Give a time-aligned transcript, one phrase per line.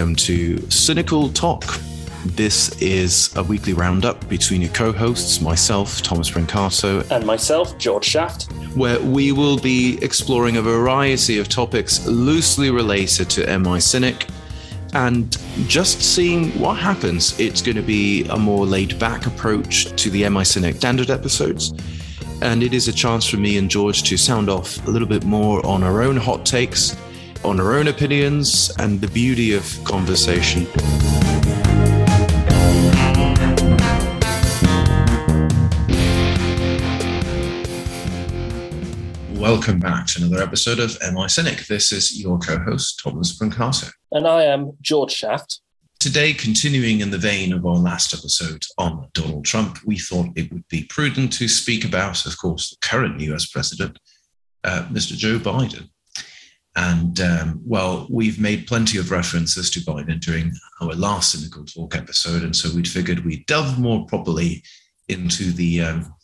[0.00, 1.78] Welcome to Cynical Talk.
[2.24, 8.06] This is a weekly roundup between your co hosts, myself, Thomas Brancato, and myself, George
[8.06, 14.26] Shaft, where we will be exploring a variety of topics loosely related to MI Cynic
[14.94, 17.38] and just seeing what happens.
[17.38, 21.74] It's going to be a more laid back approach to the MI Cynic standard episodes.
[22.40, 25.24] And it is a chance for me and George to sound off a little bit
[25.24, 26.96] more on our own hot takes,
[27.44, 30.66] on our own opinions, and the beauty of conversation.
[39.40, 41.66] Welcome back to another episode of MI Cynic.
[41.66, 43.90] This is your co host, Thomas Brancato.
[44.12, 45.60] And I am George Shaft.
[45.98, 50.52] Today, continuing in the vein of our last episode on Donald Trump, we thought it
[50.52, 53.98] would be prudent to speak about, of course, the current US president,
[54.64, 55.16] uh, Mr.
[55.16, 55.88] Joe Biden.
[56.76, 61.96] And um, well, we've made plenty of references to Biden during our last Cynical Talk
[61.96, 62.42] episode.
[62.42, 64.62] And so we'd figured we'd delve more properly
[65.08, 65.82] into the.
[65.82, 66.14] Um,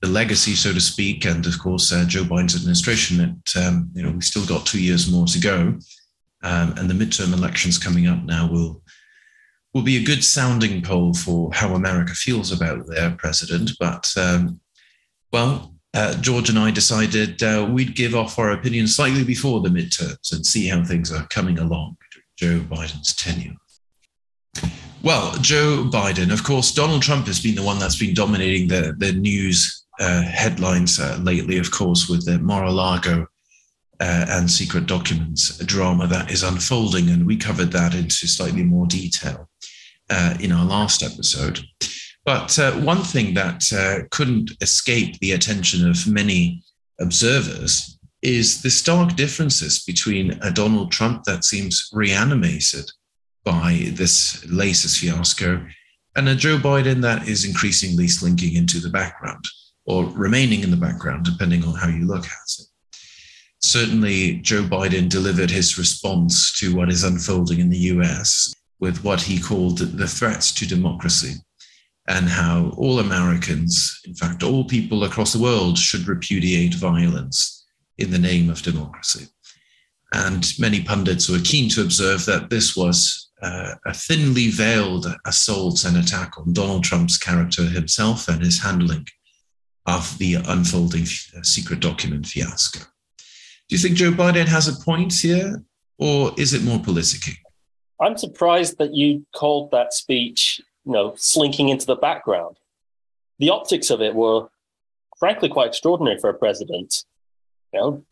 [0.00, 3.16] the legacy, so to speak, and of course uh, Joe Biden's administration.
[3.16, 5.76] That um, you know we still got two years more to go,
[6.42, 8.82] um, and the midterm elections coming up now will
[9.74, 13.72] will be a good sounding poll for how America feels about their president.
[13.80, 14.60] But um,
[15.32, 19.68] well, uh, George and I decided uh, we'd give off our opinion slightly before the
[19.68, 21.96] midterms and see how things are coming along
[22.38, 23.56] during Joe Biden's tenure.
[25.02, 28.94] Well, Joe Biden, of course, Donald Trump has been the one that's been dominating the,
[28.96, 33.26] the news uh, headlines uh, lately, of course, with the Mar-a-Lago
[33.98, 37.10] uh, and secret documents drama that is unfolding.
[37.10, 39.48] And we covered that into slightly more detail
[40.40, 41.58] in our last episode.
[42.28, 46.62] But uh, one thing that uh, couldn't escape the attention of many
[47.00, 52.84] observers is the stark differences between a Donald Trump that seems reanimated
[53.44, 55.66] by this latest fiasco
[56.16, 59.42] and a Joe Biden that is increasingly slinking into the background
[59.86, 62.66] or remaining in the background, depending on how you look at it.
[63.60, 69.22] Certainly Joe Biden delivered his response to what is unfolding in the US with what
[69.22, 71.36] he called the threats to democracy
[72.08, 77.66] and how all Americans, in fact, all people across the world, should repudiate violence
[77.98, 79.26] in the name of democracy.
[80.14, 85.84] And many pundits were keen to observe that this was uh, a thinly veiled assault
[85.84, 89.06] and attack on Donald Trump's character himself and his handling
[89.86, 92.80] of the unfolding secret document fiasco.
[93.68, 95.62] Do you think Joe Biden has a point here,
[95.98, 97.36] or is it more politicking?
[98.00, 102.56] I'm surprised that you called that speech, you know, slinking into the background.
[103.38, 104.48] The optics of it were,
[105.18, 107.04] frankly, quite extraordinary for a president.
[107.74, 108.04] You know,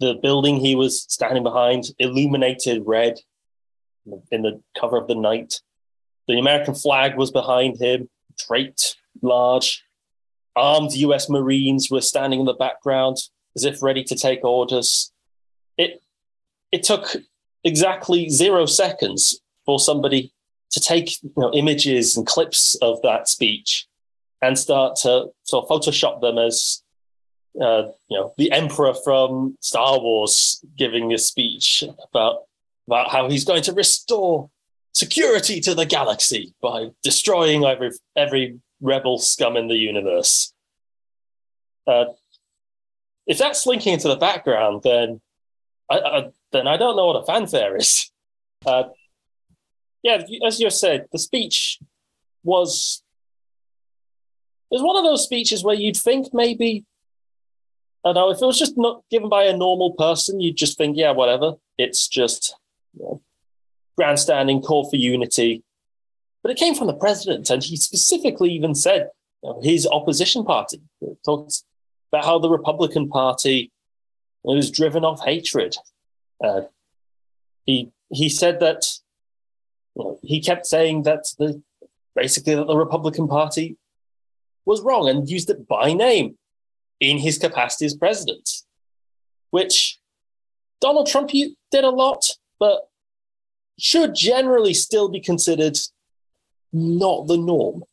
[0.00, 3.18] the building he was standing behind, illuminated red
[4.32, 5.60] in the cover of the night.
[6.28, 8.08] The American flag was behind him,
[8.48, 9.84] draped large.
[10.56, 13.18] Armed US Marines were standing in the background
[13.54, 15.12] as if ready to take orders.
[15.76, 16.02] It
[16.72, 17.16] it took
[17.64, 20.32] exactly zero seconds for somebody
[20.70, 23.86] to take you know, images and clips of that speech
[24.42, 26.82] and start to sort of Photoshop them as
[27.60, 32.42] uh, you know the Emperor from Star Wars giving a speech about
[32.86, 34.50] about how he's going to restore
[34.92, 40.52] security to the galaxy by destroying every every rebel scum in the universe.
[41.86, 42.06] Uh,
[43.26, 45.20] if that's linking into the background, then
[45.90, 48.10] I, I, then I don't know what a fanfare is.
[48.64, 48.84] Uh,
[50.02, 51.78] yeah, as you said, the speech
[52.42, 53.02] was
[54.70, 56.84] it was one of those speeches where you'd think maybe
[58.04, 60.78] I don't know if it was just not given by a normal person, you'd just
[60.78, 61.54] think, yeah, whatever.
[61.76, 62.54] It's just
[62.94, 63.22] you know,
[63.96, 65.64] grandstanding, call for unity.
[66.42, 69.10] But it came from the president, and he specifically even said
[69.42, 70.80] you know, his opposition party
[71.24, 71.62] talked
[72.12, 73.72] about how the Republican Party
[74.42, 75.76] was driven off hatred.
[76.42, 76.62] Uh,
[77.66, 78.86] he he said that
[80.22, 81.62] he kept saying that the
[82.14, 83.76] basically that the Republican Party
[84.64, 86.36] was wrong and used it by name
[87.00, 88.48] in his capacity as president,
[89.50, 89.98] which
[90.80, 92.88] Donald Trump did a lot, but
[93.78, 95.78] should generally still be considered
[96.72, 97.84] not the norm.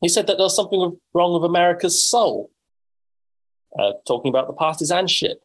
[0.00, 2.50] He said that there was something wrong with America's soul
[3.78, 5.38] uh, talking about the partisanship.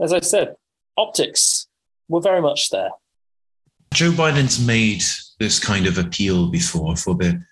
[0.00, 0.54] As I said,
[0.96, 1.66] optics
[2.08, 2.90] were very much there.
[3.92, 5.02] Joe Biden's made
[5.38, 7.42] this kind of appeal before for the,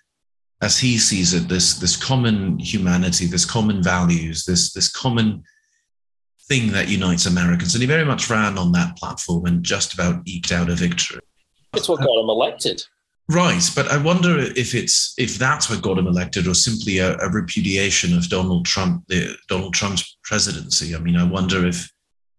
[0.61, 5.43] as he sees it, this this common humanity, this common values, this this common
[6.47, 7.73] thing that unites Americans.
[7.73, 11.19] And he very much ran on that platform and just about eked out a victory.
[11.73, 12.83] It's what got him elected.
[13.29, 17.17] Right, but I wonder if it's if that's what got him elected, or simply a,
[17.19, 20.95] a repudiation of Donald Trump, the Donald Trump's presidency.
[20.95, 21.89] I mean, I wonder if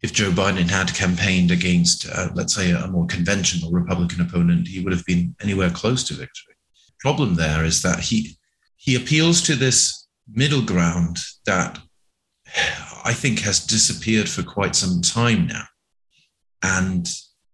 [0.03, 4.81] if Joe Biden had campaigned against, uh, let's say, a more conventional Republican opponent, he
[4.81, 6.55] would have been anywhere close to victory.
[6.99, 8.37] Problem there is that he
[8.77, 11.79] he appeals to this middle ground that
[13.05, 15.65] I think has disappeared for quite some time now,
[16.63, 17.09] and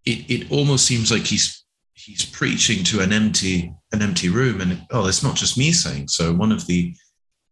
[0.05, 1.63] it it almost seems like he's
[1.93, 4.61] he's preaching to an empty an empty room.
[4.61, 6.33] And oh, it's not just me saying so.
[6.33, 6.95] One of the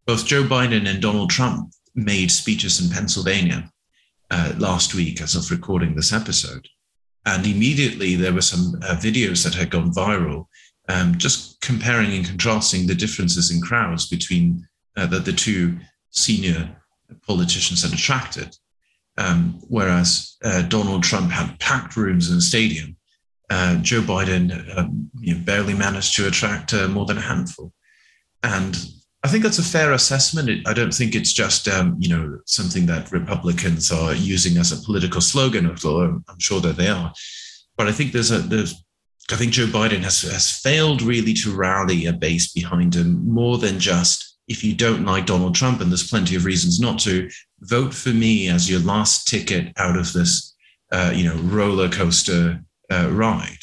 [0.07, 3.71] both Joe Biden and Donald Trump made speeches in Pennsylvania
[4.31, 6.67] uh, last week as of recording this episode.
[7.25, 10.45] And immediately there were some uh, videos that had gone viral,
[10.89, 14.65] um, just comparing and contrasting the differences in crowds between
[14.95, 15.77] uh, the, the two
[16.11, 16.75] senior
[17.25, 18.55] politicians had attracted.
[19.17, 22.95] Um, whereas uh, Donald Trump had packed rooms in the stadium,
[23.49, 27.73] uh, Joe Biden um, you know, barely managed to attract uh, more than a handful.
[28.43, 28.77] And
[29.27, 30.65] I think that's a fair assessment.
[30.65, 34.81] I don't think it's just um, you know something that Republicans are using as a
[34.85, 37.11] political slogan, although I'm sure that they are.
[37.75, 38.81] But I think there's a there's
[39.29, 43.57] I think Joe Biden has has failed really to rally a base behind him more
[43.57, 47.29] than just if you don't like Donald Trump, and there's plenty of reasons not to
[47.59, 50.55] vote for me as your last ticket out of this
[50.93, 53.59] uh, you know roller coaster uh, ride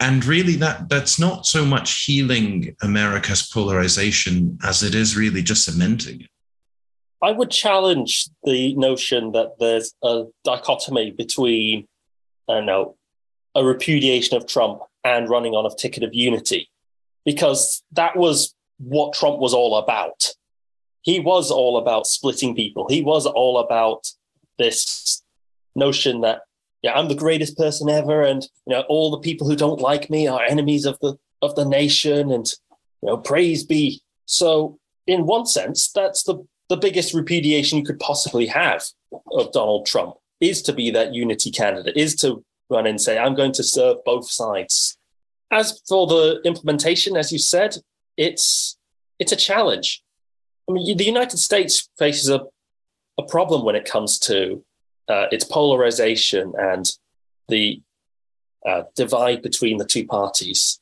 [0.00, 5.64] and really that that's not so much healing america's polarization as it is really just
[5.64, 6.30] cementing it.
[7.22, 11.86] I would challenge the notion that there's a dichotomy between
[12.48, 12.96] i don't know
[13.54, 16.68] a repudiation of trump and running on a ticket of unity
[17.24, 20.32] because that was what trump was all about.
[21.02, 22.88] He was all about splitting people.
[22.88, 24.08] He was all about
[24.58, 25.22] this
[25.74, 26.40] notion that
[26.86, 30.08] yeah, I'm the greatest person ever, and you know, all the people who don't like
[30.08, 32.46] me are enemies of the of the nation, and
[33.02, 34.00] you know, praise be.
[34.26, 38.84] So, in one sense, that's the the biggest repudiation you could possibly have
[39.32, 43.34] of Donald Trump is to be that unity candidate, is to run and say, I'm
[43.34, 44.96] going to serve both sides.
[45.50, 47.76] As for the implementation, as you said,
[48.16, 48.78] it's
[49.18, 50.04] it's a challenge.
[50.70, 52.42] I mean, the United States faces a,
[53.18, 54.64] a problem when it comes to
[55.08, 56.90] uh, its polarization and
[57.48, 57.80] the
[58.66, 60.80] uh, divide between the two parties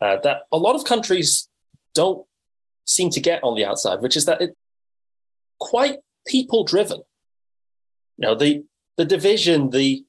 [0.00, 1.48] uh, that a lot of countries
[1.94, 2.26] don't
[2.84, 4.56] seem to get on the outside, which is that it's
[5.58, 7.00] quite people driven.
[8.18, 8.64] You know, the
[8.96, 10.04] the division, the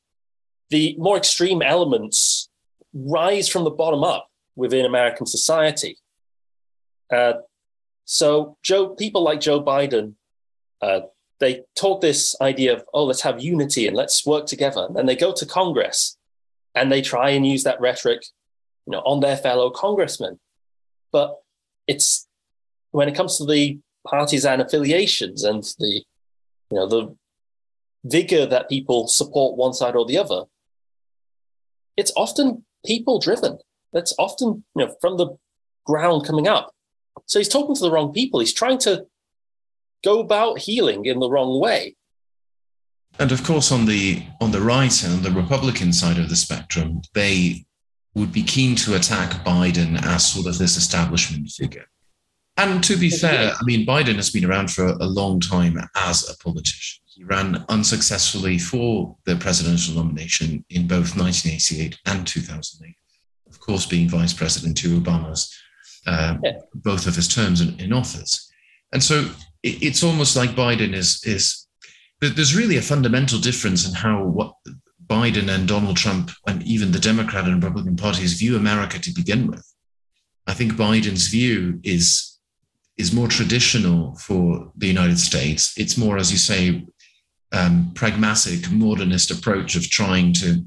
[0.69, 2.49] the more extreme elements
[2.93, 5.97] rise from the bottom up within American society.
[7.13, 7.33] Uh,
[8.05, 10.15] so Joe, people like Joe Biden
[10.81, 11.01] uh,
[11.41, 14.87] they talk this idea of, oh, let's have unity and let's work together.
[14.95, 16.15] And they go to Congress
[16.75, 18.23] and they try and use that rhetoric,
[18.85, 20.39] you know, on their fellow congressmen.
[21.11, 21.35] But
[21.87, 22.27] it's
[22.91, 26.03] when it comes to the partisan affiliations and the,
[26.69, 27.17] you know, the
[28.05, 30.43] vigor that people support one side or the other,
[31.97, 33.57] it's often people driven.
[33.93, 35.35] That's often, you know, from the
[35.87, 36.71] ground coming up.
[37.25, 38.39] So he's talking to the wrong people.
[38.39, 39.05] He's trying to
[40.03, 41.95] go about healing in the wrong way.
[43.19, 46.35] And of course, on the on the right and on the Republican side of the
[46.35, 47.65] spectrum, they
[48.15, 51.85] would be keen to attack Biden as sort of this establishment figure.
[52.57, 56.29] And to be fair, I mean, Biden has been around for a long time as
[56.29, 57.01] a politician.
[57.05, 62.95] He ran unsuccessfully for the presidential nomination in both 1988 and 2008.
[63.49, 65.53] Of course, being vice president to Obama's
[66.05, 66.53] uh, yeah.
[66.73, 68.51] both of his terms in, in office.
[68.93, 69.29] And so
[69.63, 71.67] it's almost like Biden is is
[72.19, 74.53] there's really a fundamental difference in how what
[75.07, 79.47] Biden and Donald Trump and even the Democrat and Republican parties view America to begin
[79.47, 79.65] with.
[80.47, 82.39] I think Biden's view is
[82.97, 85.73] is more traditional for the United States.
[85.77, 86.85] It's more, as you say,
[87.51, 90.63] um, pragmatic, modernist approach of trying to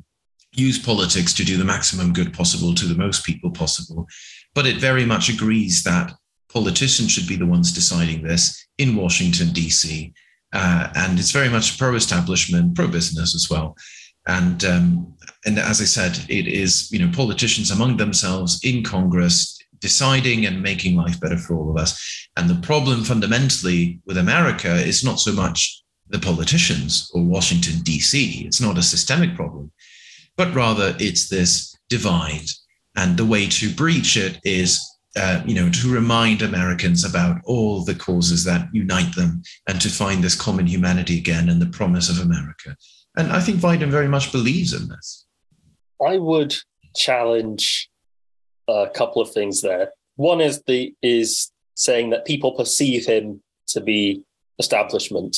[0.52, 4.06] use politics to do the maximum good possible to the most people possible.
[4.54, 6.12] But it very much agrees that
[6.54, 10.14] politicians should be the ones deciding this in Washington, D.C.
[10.52, 13.76] Uh, and it's very much pro establishment, pro business as well.
[14.26, 19.58] And, um, and as I said, it is you know politicians among themselves in Congress
[19.80, 21.92] deciding and making life better for all of us.
[22.37, 28.44] And the problem fundamentally with America is not so much the politicians or Washington, D.C.,
[28.46, 29.73] it's not a systemic problem,
[30.37, 32.46] but rather it's this divide.
[32.96, 34.80] And the way to breach it is
[35.16, 39.88] uh, you know, to remind Americans about all the causes that unite them and to
[39.88, 42.76] find this common humanity again and the promise of America.
[43.16, 45.26] And I think Biden very much believes in this.
[46.04, 46.54] I would
[46.97, 47.88] challenge
[48.68, 49.90] a couple of things there.
[50.16, 54.23] One is the is saying that people perceive him to be
[54.59, 55.37] establishment.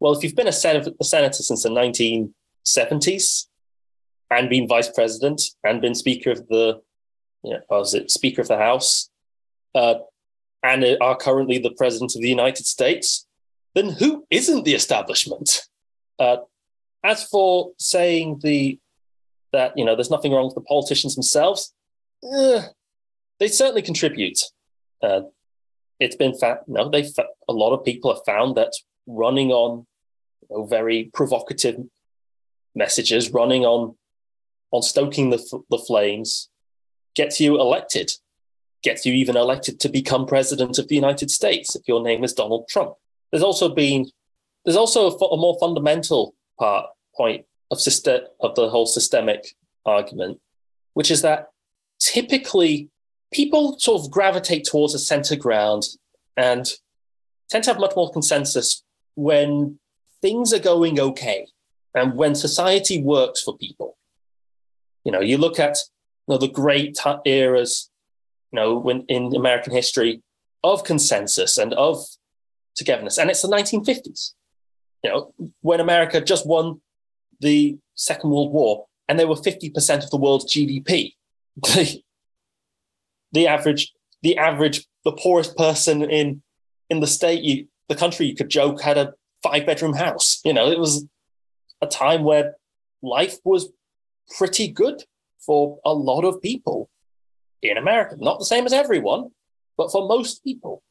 [0.00, 3.46] Well, if you've been a, sen- a senator since the 1970s
[4.30, 6.80] and been vice president and been speaker of the,
[7.44, 9.10] you know, speaker of the House,
[9.74, 9.96] uh,
[10.62, 13.26] and are currently the president of the United States,
[13.74, 15.68] then who isn't the establishment?
[16.18, 16.38] Uh,
[17.04, 18.78] as for saying the
[19.52, 21.74] that you know there's nothing wrong with the politicians themselves,
[22.24, 22.62] eh,
[23.38, 24.40] they certainly contribute.
[25.02, 25.22] Uh,
[26.00, 27.06] it's been found, know, they
[27.48, 28.72] a lot of people have found that
[29.06, 29.86] running on
[30.42, 31.76] you know, very provocative
[32.74, 33.96] messages, running on
[34.70, 36.48] on stoking the the flames,
[37.14, 38.10] gets you elected,
[38.82, 42.32] gets you even elected to become president of the United States if your name is
[42.32, 42.94] Donald Trump.
[43.30, 44.06] There's also been
[44.64, 49.54] there's also a, a more fundamental part point of system of the whole systemic
[49.84, 50.40] argument,
[50.94, 51.48] which is that
[52.00, 52.88] typically
[53.32, 55.84] people sort of gravitate towards a center ground
[56.36, 56.72] and
[57.50, 58.82] tend to have much more consensus
[59.16, 59.78] when
[60.22, 61.46] things are going okay
[61.94, 63.96] and when society works for people.
[65.04, 65.76] You know, you look at
[66.26, 67.90] you know, the great eras,
[68.52, 70.22] you know, when in American history
[70.62, 72.04] of consensus and of
[72.74, 74.32] togetherness, and it's the 1950s.
[75.02, 76.80] You know, when America just won
[77.40, 81.14] the Second World War and they were 50% of the world's GDP.
[81.62, 82.02] The,
[83.30, 86.42] the average, the average, the poorest person in
[86.90, 90.40] in the state, you, the country, you could joke had a five bedroom house.
[90.44, 91.06] You know, it was
[91.80, 92.56] a time where
[93.02, 93.68] life was
[94.36, 95.04] pretty good
[95.46, 96.90] for a lot of people
[97.62, 98.16] in America.
[98.18, 99.30] Not the same as everyone,
[99.76, 100.82] but for most people.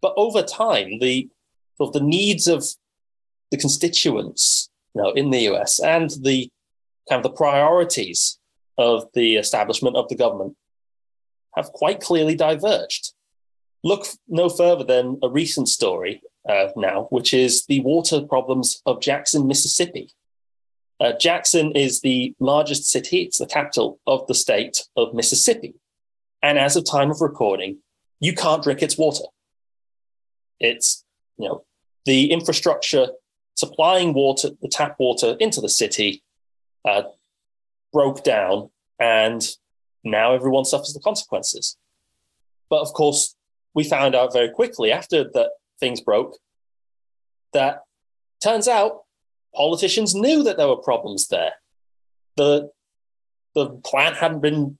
[0.00, 1.28] But over time, the
[1.76, 2.64] sort of the needs of
[3.50, 6.50] the constituents, you know, in the US and the
[7.08, 8.38] kind of the priorities
[8.78, 10.56] of the establishment of the government
[11.56, 13.12] have quite clearly diverged.
[13.82, 19.00] Look no further than a recent story uh, now, which is the water problems of
[19.00, 20.10] Jackson, Mississippi.
[20.98, 25.74] Uh, Jackson is the largest city, it's the capital of the state of Mississippi.
[26.42, 27.78] And as of time of recording,
[28.20, 29.24] you can't drink its water.
[30.58, 31.04] It's,
[31.38, 31.64] you know,
[32.06, 33.08] the infrastructure
[33.56, 36.22] supplying water, the tap water into the city
[36.84, 37.02] uh,
[37.92, 39.46] broke down, and
[40.04, 41.76] now everyone suffers the consequences.
[42.70, 43.34] But of course,
[43.74, 46.38] we found out very quickly after that things broke
[47.52, 47.82] that
[48.42, 49.02] turns out
[49.56, 51.52] politicians knew that there were problems there.
[52.36, 52.70] The
[53.54, 54.78] the plant hadn't been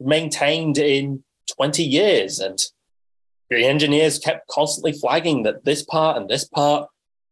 [0.00, 1.22] maintained in
[1.56, 2.58] 20 years and
[3.48, 6.88] the engineers kept constantly flagging that this part and this part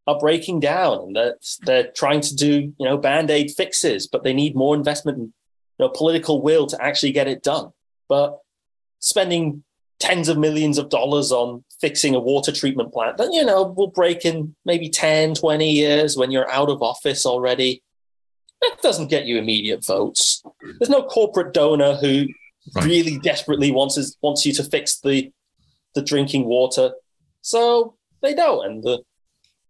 [0.06, 4.32] are breaking down and that they're trying to do you know band-aid fixes but they
[4.32, 5.32] need more investment and
[5.78, 7.70] you know, political will to actually get it done
[8.08, 8.38] but
[9.00, 9.64] spending
[10.04, 13.86] tens of millions of dollars on fixing a water treatment plant that you know we'll
[13.86, 17.82] break in maybe 10 20 years when you're out of office already
[18.60, 20.42] that doesn't get you immediate votes
[20.78, 22.26] there's no corporate donor who
[22.76, 22.84] right.
[22.84, 25.32] really desperately wants wants you to fix the
[25.94, 26.92] the drinking water
[27.40, 29.02] so they don't and the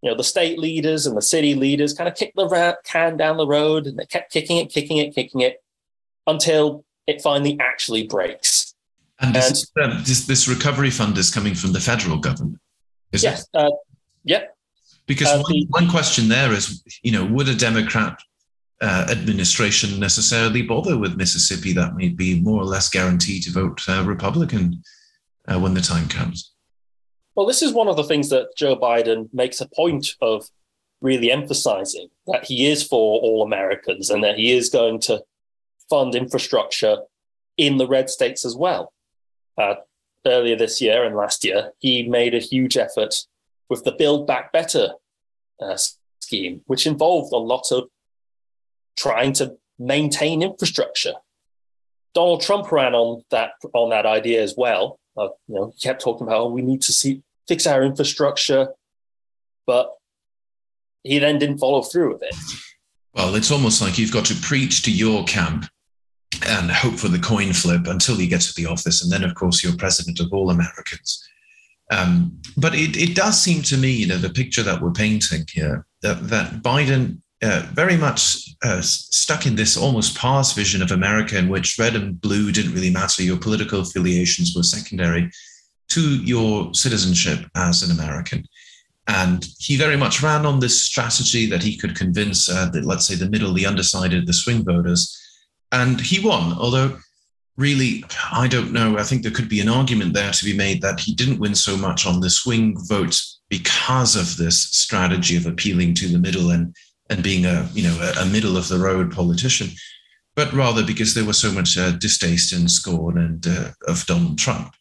[0.04, 3.38] you know, the state leaders and the city leaders kind of kicked the can down
[3.38, 5.64] the road and they kept kicking it, kicking it, kicking it
[6.26, 8.73] until it finally actually breaks.
[9.24, 12.60] And, and this, uh, this, this, recovery fund is coming from the federal government,
[13.12, 13.58] is yes, it?
[13.58, 13.70] Uh,
[14.24, 14.44] yeah.
[15.06, 18.18] Because uh, one, the, one question there is, you know, would a Democrat
[18.82, 23.80] uh, administration necessarily bother with Mississippi that may be more or less guaranteed to vote
[23.88, 24.82] uh, Republican
[25.48, 26.52] uh, when the time comes?
[27.34, 30.46] Well, this is one of the things that Joe Biden makes a point of
[31.00, 35.22] really emphasizing that he is for all Americans and that he is going to
[35.90, 36.98] fund infrastructure
[37.56, 38.93] in the red states as well.
[39.56, 39.74] Uh,
[40.26, 43.14] earlier this year and last year, he made a huge effort
[43.68, 44.92] with the Build Back Better
[45.60, 45.76] uh,
[46.20, 47.88] scheme, which involved a lot of
[48.96, 51.14] trying to maintain infrastructure.
[52.14, 56.02] Donald Trump ran on that on that idea as well, uh, you know, he kept
[56.02, 58.68] talking about, oh, we need to see fix our infrastructure,
[59.66, 59.92] but
[61.02, 62.34] he then didn't follow through with it.
[63.14, 65.66] Well, it's almost like you've got to preach to your camp
[66.46, 69.34] and hope for the coin flip until you get to the office, and then, of
[69.34, 71.26] course, you're president of all Americans.
[71.90, 75.44] Um, but it, it does seem to me, you know, the picture that we're painting
[75.52, 80.92] here, that, that Biden uh, very much uh, stuck in this almost past vision of
[80.92, 83.22] America in which red and blue didn't really matter.
[83.22, 85.30] Your political affiliations were secondary
[85.88, 88.44] to your citizenship as an American.
[89.06, 93.14] And he very much ran on this strategy that he could convince, uh, let's say,
[93.14, 95.20] the middle, the undecided, the swing voters.
[95.72, 96.98] And he won, although
[97.56, 98.98] really, I don't know.
[98.98, 101.54] I think there could be an argument there to be made that he didn't win
[101.54, 106.50] so much on the swing votes because of this strategy of appealing to the middle
[106.50, 106.74] and
[107.10, 109.68] and being a you know a, middle of the road politician,
[110.34, 114.38] but rather because there was so much uh, distaste and scorn and uh, of Donald
[114.38, 114.74] Trump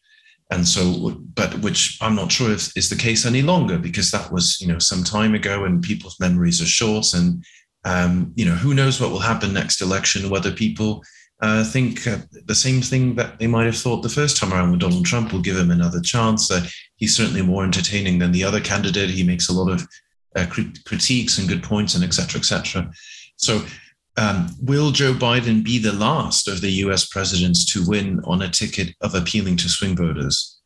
[0.50, 4.30] and so but which i'm not sure if is the case any longer because that
[4.30, 7.44] was you know some time ago and people's memories are short and
[7.84, 11.02] um, you know who knows what will happen next election whether people
[11.40, 14.70] uh, think uh, the same thing that they might have thought the first time around
[14.70, 16.50] with donald trump will give him another chance.
[16.50, 16.64] Uh,
[16.96, 19.10] he's certainly more entertaining than the other candidate.
[19.10, 19.86] He makes a lot of
[20.36, 22.90] uh, crit- critiques and good points and etc etc
[23.36, 23.62] so
[24.16, 28.48] um, will Joe Biden be the last of the US presidents to win on a
[28.48, 30.60] ticket of appealing to swing voters?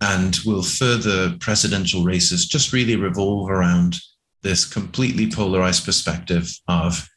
[0.00, 3.96] And will further presidential races just really revolve around
[4.42, 7.08] this completely polarized perspective of,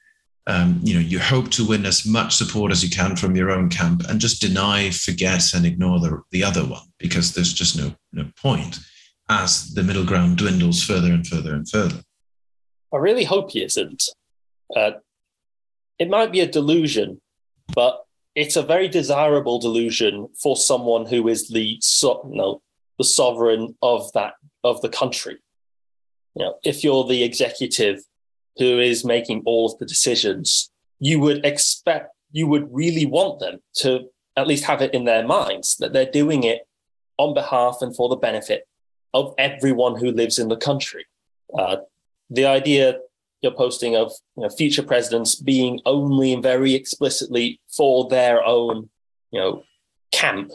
[0.47, 3.51] um, you know, you hope to win as much support as you can from your
[3.51, 7.77] own camp and just deny, forget, and ignore the, the other one because there's just
[7.77, 8.79] no, no point
[9.29, 12.01] as the middle ground dwindles further and further and further.
[12.93, 14.03] I really hope he isn't.
[14.75, 14.91] Uh,
[15.97, 17.21] it might be a delusion,
[17.73, 18.05] but
[18.35, 22.61] it's a very desirable delusion for someone who is the so, no,
[22.97, 25.37] the sovereign of that of the country.
[26.35, 28.01] You know, if you're the executive
[28.57, 33.59] who is making all of the decisions, you would expect you would really want them
[33.75, 36.67] to at least have it in their minds that they're doing it
[37.17, 38.67] on behalf and for the benefit
[39.13, 41.05] of everyone who lives in the country.
[41.57, 41.77] Uh,
[42.29, 42.99] the idea
[43.41, 48.89] you're posting of you know, future presidents being only and very explicitly for their own,
[49.31, 49.63] you know,
[50.11, 50.51] camp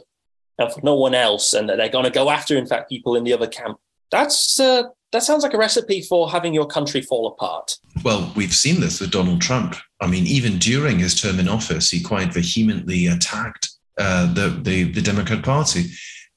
[0.58, 3.16] and for no one else, and that they're going to go after, in fact, people
[3.16, 3.78] in the other camp.
[4.10, 7.76] That's uh, that sounds like a recipe for having your country fall apart.
[8.04, 9.76] Well, we've seen this with Donald Trump.
[10.00, 13.68] I mean, even during his term in office, he quite vehemently attacked
[13.98, 15.86] uh, the, the the Democrat Party.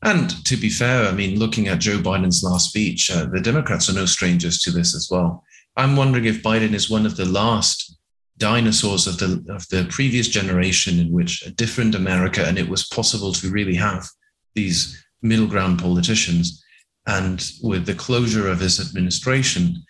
[0.04, 3.90] And to be fair, I mean, looking at Joe Biden's last speech, uh, the Democrats
[3.90, 5.44] are no strangers to this as well.
[5.78, 7.98] I'm wondering if Biden is one of the last
[8.38, 12.88] dinosaurs of the of the previous generation in which a different America and it was
[12.88, 14.08] possible to really have
[14.56, 16.63] these middle ground politicians.
[17.06, 19.84] And with the closure of his administration,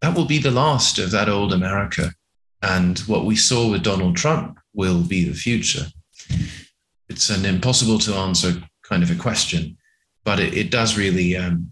[0.00, 2.12] that will be the last of that old America.
[2.62, 5.86] And what we saw with Donald Trump will be the future.
[7.08, 9.76] It's an impossible to answer kind of a question,
[10.24, 11.70] but it, it does really um,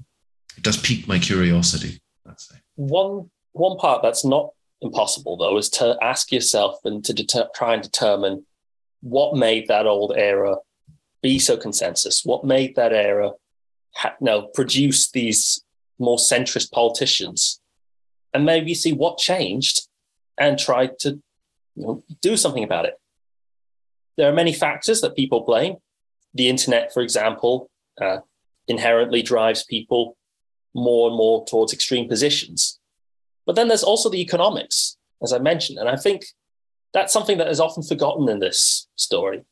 [0.57, 2.01] it does pique my curiosity.
[2.75, 7.75] One one part that's not impossible, though, is to ask yourself and to deter- try
[7.75, 8.47] and determine
[9.01, 10.57] what made that old era
[11.23, 12.25] be so consensus.
[12.25, 13.33] What made that era,
[14.05, 15.63] you know, produce these
[15.99, 17.61] more centrist politicians,
[18.33, 19.89] and maybe see what changed,
[20.39, 21.21] and try to
[21.75, 22.95] you know, do something about it.
[24.17, 25.77] There are many factors that people blame.
[26.35, 28.19] The internet, for example, uh,
[28.67, 30.17] inherently drives people
[30.75, 32.79] more and more towards extreme positions.
[33.47, 35.79] But then there's also the economics, as I mentioned.
[35.79, 36.27] And I think
[36.93, 39.45] that's something that is often forgotten in this story.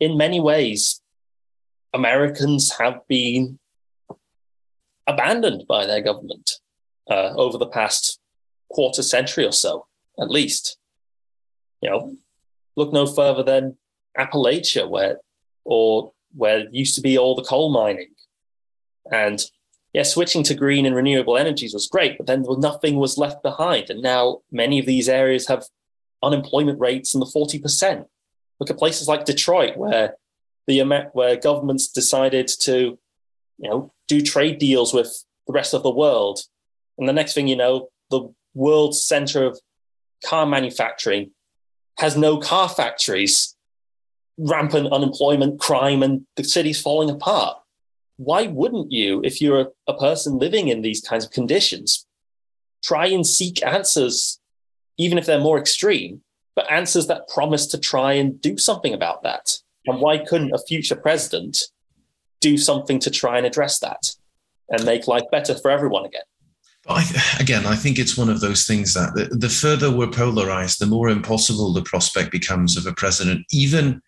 [0.00, 1.01] In many ways,
[1.94, 3.58] Americans have been
[5.06, 6.58] abandoned by their government
[7.10, 8.18] uh, over the past
[8.70, 9.86] quarter century or so,
[10.20, 10.78] at least.
[11.80, 12.16] You know,
[12.76, 13.76] look no further than
[14.18, 15.18] Appalachia, where
[15.64, 18.10] or where used to be all the coal mining,
[19.10, 19.44] and
[19.92, 23.90] yeah, switching to green and renewable energies was great, but then nothing was left behind.
[23.90, 25.66] And now many of these areas have
[26.22, 28.06] unemployment rates in the 40%.
[28.58, 30.14] Look at places like Detroit, where
[30.66, 30.80] the
[31.12, 32.98] where governments decided to,
[33.58, 36.40] you know, do trade deals with the rest of the world.
[36.98, 39.58] And the next thing you know, the world's center of
[40.24, 41.32] car manufacturing
[41.98, 43.56] has no car factories,
[44.38, 47.58] rampant unemployment, crime, and the city's falling apart
[48.24, 52.06] why wouldn't you, if you're a, a person living in these kinds of conditions,
[52.82, 54.40] try and seek answers,
[54.98, 56.22] even if they're more extreme,
[56.54, 59.58] but answers that promise to try and do something about that?
[59.86, 61.58] And why couldn't a future president
[62.40, 64.10] do something to try and address that
[64.68, 66.22] and make life better for everyone again?
[66.88, 67.04] I,
[67.38, 70.86] again, I think it's one of those things that the, the, further we're polarized, the
[70.86, 74.02] more impossible the prospect becomes of a president, even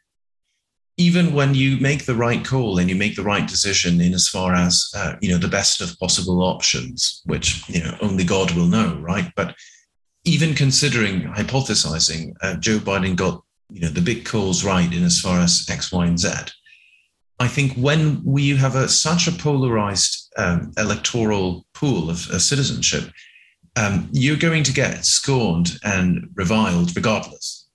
[0.96, 4.28] even when you make the right call and you make the right decision in as
[4.28, 8.52] far as uh, you know the best of possible options which you know only god
[8.52, 9.56] will know right but
[10.24, 13.43] even considering hypothesizing, uh, Joe Biden got
[13.74, 16.28] you know the big calls right in as far as X, Y, and Z.
[17.40, 23.10] I think when we have a, such a polarized um, electoral pool of, of citizenship,
[23.74, 27.68] um, you're going to get scorned and reviled regardless,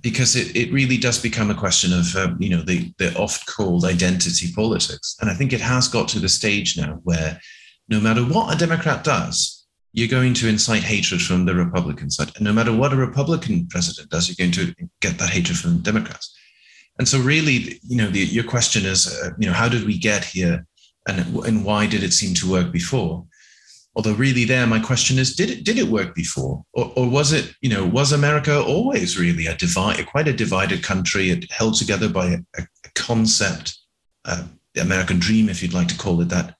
[0.00, 3.46] because it, it really does become a question of uh, you know the the oft
[3.46, 7.38] called identity politics, and I think it has got to the stage now where
[7.88, 9.55] no matter what a Democrat does,
[9.96, 13.66] you're going to incite hatred from the Republican side, and no matter what a Republican
[13.68, 16.36] president does, you're going to get that hatred from Democrats.
[16.98, 19.98] And so, really, you know, the, your question is, uh, you know, how did we
[19.98, 20.66] get here,
[21.08, 23.24] and and why did it seem to work before?
[23.94, 27.32] Although, really, there, my question is, did it did it work before, or, or was
[27.32, 31.74] it, you know, was America always really a divide, quite a divided country, it held
[31.74, 32.62] together by a, a
[32.94, 33.78] concept,
[34.26, 36.54] uh, the American dream, if you'd like to call it that,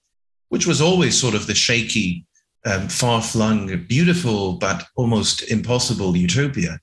[0.49, 2.25] which was always sort of the shaky,
[2.65, 6.81] um, far flung, beautiful but almost impossible utopia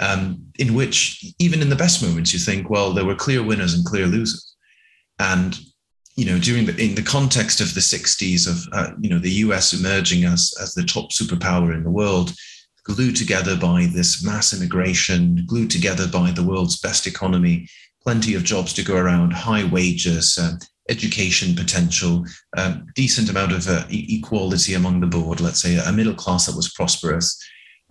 [0.00, 3.74] um, in which even in the best moments you think, well, there were clear winners
[3.74, 4.54] and clear losers,
[5.18, 5.58] and
[6.16, 9.30] you know during the in the context of the 60s of uh, you know the
[9.30, 12.34] US emerging as as the top superpower in the world,
[12.84, 17.66] glued together by this mass immigration, glued together by the world's best economy,
[18.02, 20.38] plenty of jobs to go around, high wages.
[20.38, 22.24] Um, education potential,
[22.56, 26.56] um, decent amount of uh, equality among the board, let's say a middle class that
[26.56, 27.38] was prosperous,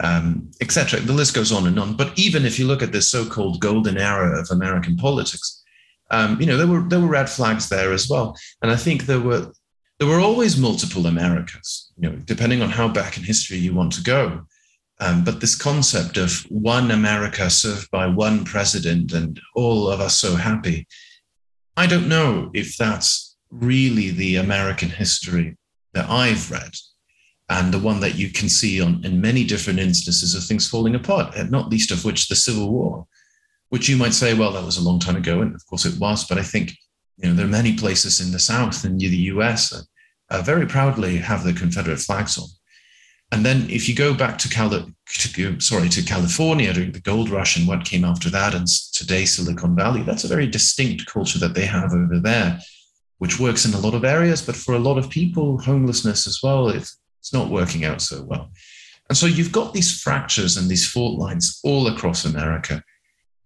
[0.03, 0.99] um, etc.
[0.99, 1.95] The list goes on and on.
[1.95, 5.63] But even if you look at this so-called golden era of American politics,
[6.11, 8.35] um, you know there were there were red flags there as well.
[8.61, 9.51] And I think there were
[9.99, 11.91] there were always multiple Americas.
[11.97, 14.45] You know, depending on how back in history you want to go.
[15.01, 20.15] Um, but this concept of one America served by one president and all of us
[20.15, 20.87] so happy,
[21.77, 25.57] I don't know if that's really the American history
[25.93, 26.71] that I've read
[27.49, 30.95] and the one that you can see on in many different instances of things falling
[30.95, 33.05] apart, not least of which the Civil War,
[33.69, 35.99] which you might say, well, that was a long time ago, and of course it
[35.99, 36.25] was.
[36.25, 36.71] But I think
[37.17, 39.69] you know there are many places in the South and near the U.S.
[39.69, 39.85] that
[40.29, 42.47] uh, very proudly have the Confederate flags on.
[43.31, 47.29] And then if you go back to, Cali- to sorry to California during the gold
[47.29, 51.39] rush and what came after that, and today Silicon Valley, that's a very distinct culture
[51.39, 52.59] that they have over there,
[53.17, 54.41] which works in a lot of areas.
[54.41, 58.21] But for a lot of people, homelessness as well, it's it's not working out so
[58.23, 58.51] well.
[59.09, 62.83] And so you've got these fractures and these fault lines all across America.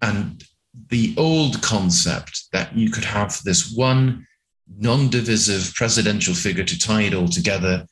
[0.02, 0.44] And
[0.90, 4.26] the old concept that you could have this one
[4.78, 7.86] non divisive presidential figure to tie it all together,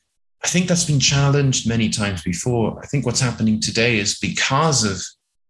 [0.44, 2.78] I think that's been challenged many times before.
[2.82, 5.02] I think what's happening today is because of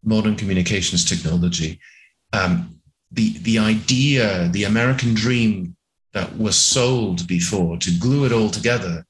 [0.03, 1.79] modern communications technology,
[2.33, 5.77] um, the, the idea, the American dream
[6.13, 9.05] that was sold before to glue it all together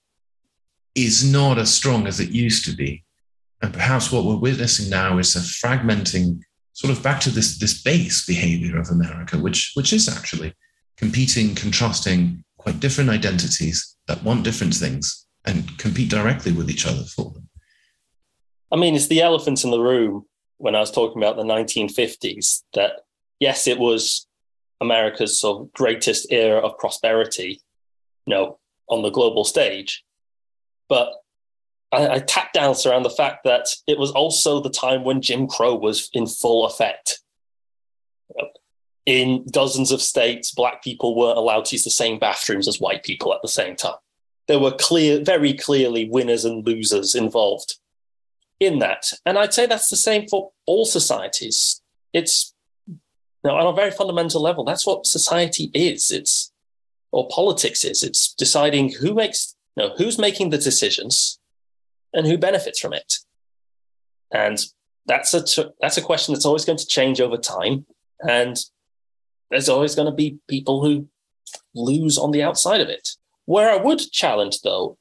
[0.95, 3.05] is not as strong as it used to be.
[3.63, 6.41] And perhaps what we're witnessing now is a fragmenting,
[6.73, 10.55] sort of back to this, this base behavior of America, which, which is actually
[10.97, 17.03] competing, contrasting quite different identities that want different things and compete directly with each other
[17.03, 17.49] for them.
[18.71, 20.27] I mean, it's the elephant in the room
[20.59, 23.01] when I was talking about the 1950s that,
[23.41, 24.27] yes, it was
[24.81, 27.63] America's sort of greatest era of prosperity,
[28.27, 28.59] you know,
[28.89, 30.05] on the global stage.
[30.89, 31.13] But
[31.93, 35.47] I, I tap dance around the fact that it was also the time when Jim
[35.47, 37.21] Crow was in full effect.
[39.07, 43.03] In dozens of states, black people weren't allowed to use the same bathrooms as white
[43.03, 43.95] people at the same time.
[44.49, 47.79] There were clear, very clearly winners and losers involved
[48.59, 49.13] in that.
[49.25, 51.81] And I'd say that's the same for all societies.
[52.13, 52.55] It's
[52.89, 52.99] you
[53.45, 56.11] know, on a very fundamental level, that's what society is.
[56.11, 56.53] It's
[57.13, 58.03] or politics is.
[58.03, 61.39] It's deciding who makes know, who's making the decisions
[62.13, 63.15] and who benefits from it?
[64.33, 64.63] And
[65.07, 67.87] that's a that's a question that's always going to change over time,
[68.21, 68.57] and
[69.51, 71.09] there's always going to be people who
[71.75, 73.09] lose on the outside of it.
[73.49, 74.99] Where I would challenge, though,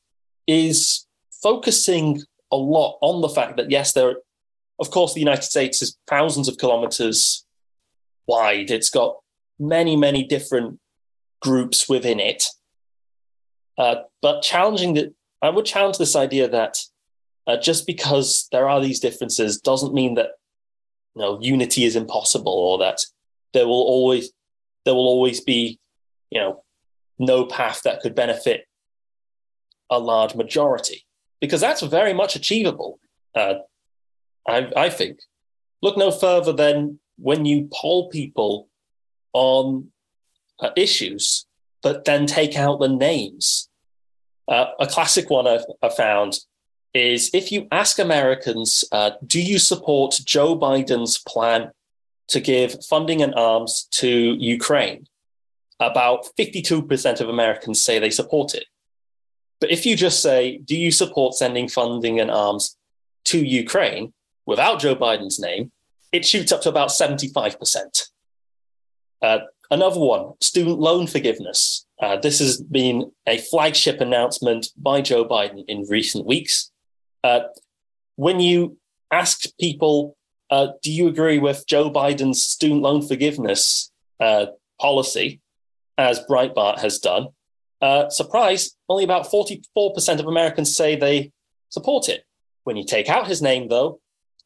[0.48, 1.06] is
[1.44, 4.16] focusing a lot on the fact that yes, there,
[4.80, 7.46] of course, the United States is thousands of kilometers
[8.26, 8.72] wide.
[8.72, 9.18] It's got
[9.60, 10.80] many, many different
[11.42, 12.46] groups within it.
[13.78, 16.78] Uh, but challenging that, I would challenge this idea that
[17.48, 20.30] uh, just because there are these differences doesn't mean that
[21.16, 23.02] you know unity is impossible or that
[23.52, 24.32] there will always
[24.86, 25.82] there will always be
[26.30, 26.64] you know
[27.20, 28.68] no path that could benefit
[29.90, 31.06] a large majority
[31.40, 33.00] because that's very much achievable.
[33.36, 33.56] Uh,
[34.48, 35.20] I, I think.
[35.82, 38.68] Look no further than when you poll people
[39.34, 39.92] on
[40.60, 41.46] uh, issues,
[41.84, 43.70] but then take out the names
[44.48, 46.40] uh, a classic one I've, i found
[46.94, 51.72] is if you ask Americans, uh, do you support Joe Biden's plan
[52.30, 55.06] to give funding and arms to Ukraine?
[55.80, 58.66] About 52% of Americans say they support it.
[59.60, 62.78] But if you just say, do you support sending funding and arms
[63.26, 64.14] to Ukraine
[64.46, 65.72] without Joe Biden's name,
[66.12, 68.10] it shoots up to about 75%.
[69.22, 71.86] Uh, another one, student loan forgiveness.
[72.02, 76.72] Uh, this has been a flagship announcement by Joe Biden in recent weeks.
[77.24, 77.42] Uh,
[78.16, 78.78] when you
[79.12, 80.16] ask people,
[80.50, 84.48] uh, do you agree with Joe Biden's student loan forgiveness uh,
[84.80, 85.42] policy,
[85.98, 87.28] as Breitbart has done?
[87.82, 91.32] Uh, surprise, only about 44% of Americans say they
[91.70, 92.24] support it.
[92.64, 94.00] When you take out his name, though,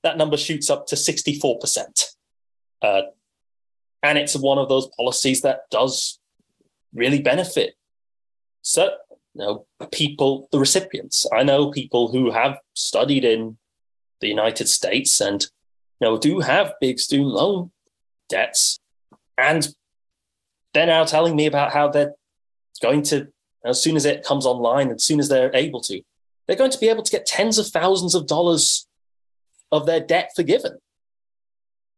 [0.04, 2.06] that number shoots up to 64%.
[2.82, 3.02] Uh,
[4.04, 6.20] and it's one of those policies that does
[6.94, 7.76] really benefit
[8.62, 8.92] so,
[9.34, 11.26] you know, people, the recipients.
[11.34, 13.58] I know people who have studied in
[14.20, 15.42] the United States and
[16.00, 17.72] you know do have big student loan
[18.30, 18.80] debts,
[19.38, 19.68] and
[20.74, 22.14] they're now telling me about how they're
[22.82, 23.28] going to,
[23.66, 26.02] as soon as it comes online, as soon as they're able to,
[26.48, 28.88] they're going to be able to get tens of thousands of dollars
[29.72, 30.78] of their debt forgiven,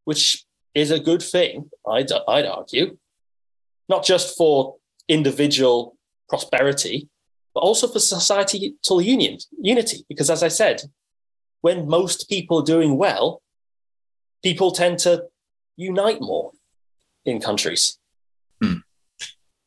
[0.05, 2.97] which is a good thing, I'd, I'd argue,
[3.88, 4.75] not just for
[5.07, 5.95] individual
[6.29, 7.09] prosperity,
[7.53, 10.05] but also for societal union, unity.
[10.09, 10.81] Because as I said,
[11.62, 13.41] when most people are doing well,
[14.43, 15.25] people tend to
[15.77, 16.51] unite more
[17.25, 17.97] in countries.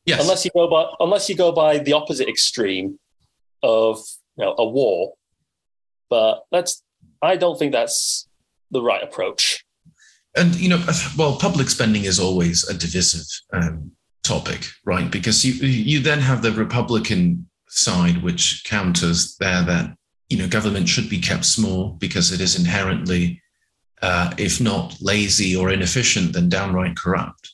[0.07, 0.21] Yes.
[0.23, 2.99] Unless you go by unless you go by the opposite extreme
[3.63, 3.99] of
[4.39, 5.15] you know, a war.
[6.09, 6.83] But that's
[7.23, 8.29] I don't think that's
[8.71, 9.65] the right approach.
[10.37, 10.85] And you know,
[11.17, 13.93] well, public spending is always a divisive um,
[14.23, 15.11] topic, right?
[15.11, 19.97] Because you you then have the Republican side, which counters there that
[20.29, 23.43] you know government should be kept small because it is inherently,
[24.03, 27.51] uh, if not lazy or inefficient, then downright corrupt.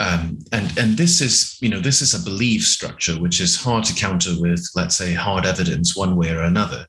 [0.00, 3.84] Um, and and this is you know this is a belief structure which is hard
[3.84, 6.86] to counter with let's say hard evidence one way or another.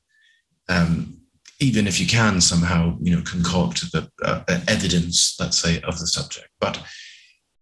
[0.68, 1.18] Um,
[1.60, 6.06] even if you can somehow you know concoct the uh, evidence let's say of the
[6.06, 6.48] subject.
[6.58, 6.82] But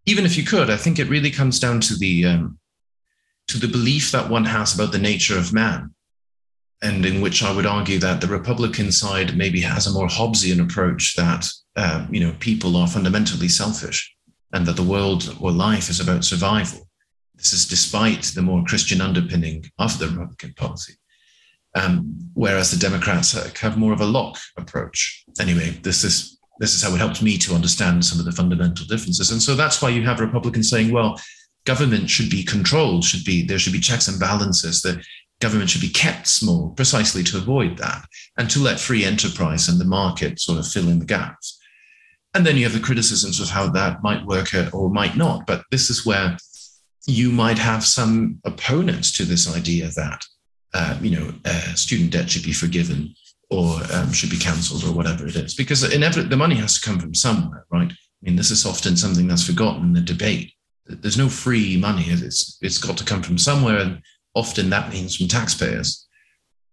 [0.06, 2.58] even if you could i think it really comes down to the um,
[3.46, 5.94] to the belief that one has about the nature of man
[6.82, 10.60] and in which i would argue that the republican side maybe has a more hobbesian
[10.62, 14.14] approach that uh, you know people are fundamentally selfish
[14.52, 16.88] and that the world or life is about survival.
[17.34, 20.94] This is despite the more Christian underpinning of the Republican policy.
[21.74, 25.24] Um, whereas the Democrats have more of a Locke approach.
[25.40, 28.84] Anyway, this is this is how it helps me to understand some of the fundamental
[28.84, 29.30] differences.
[29.30, 31.18] And so that's why you have Republicans saying, well,
[31.64, 35.02] government should be controlled, should be there should be checks and balances, the
[35.40, 38.04] government should be kept small precisely to avoid that
[38.36, 41.59] and to let free enterprise and the market sort of fill in the gaps.
[42.34, 45.46] And then you have the criticisms of how that might work or might not.
[45.46, 46.36] But this is where
[47.06, 50.24] you might have some opponents to this idea that,
[50.74, 53.14] uh, you know, uh, student debt should be forgiven
[53.50, 55.54] or um, should be cancelled or whatever it is.
[55.54, 57.90] Because inevitably the money has to come from somewhere, right?
[57.90, 60.52] I mean, this is often something that's forgotten in the debate.
[60.86, 62.04] There's no free money.
[62.06, 63.78] It's, it's got to come from somewhere.
[63.78, 64.02] And
[64.34, 66.06] often that means from taxpayers.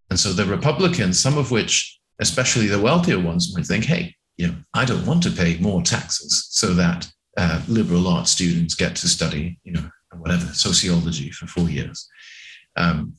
[0.09, 4.47] And so the Republicans, some of which, especially the wealthier ones, might think, hey, you
[4.47, 8.95] know, I don't want to pay more taxes so that uh, liberal arts students get
[8.97, 12.07] to study, you know, whatever sociology for four years.
[12.75, 13.13] Um,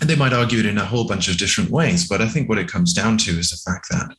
[0.00, 2.48] and they might argue it in a whole bunch of different ways, but I think
[2.48, 4.16] what it comes down to is the fact that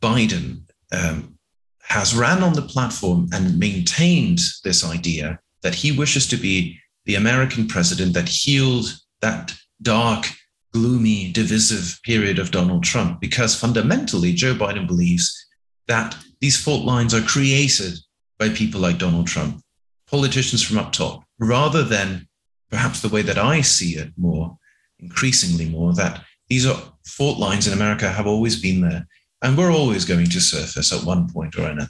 [0.00, 1.36] Biden um,
[1.82, 7.16] has ran on the platform and maintained this idea that he wishes to be the
[7.16, 8.86] American president that healed
[9.20, 10.26] that dark,
[10.72, 15.43] gloomy, divisive period of Donald Trump, because fundamentally, Joe Biden believes
[15.88, 17.98] that these fault lines are created
[18.38, 19.62] by people like Donald Trump,
[20.10, 22.26] politicians from up top, rather than
[22.70, 24.56] perhaps the way that I see it more,
[24.98, 29.06] increasingly more, that these are fault lines in America have always been there
[29.42, 31.88] and we're always going to surface at one point or another.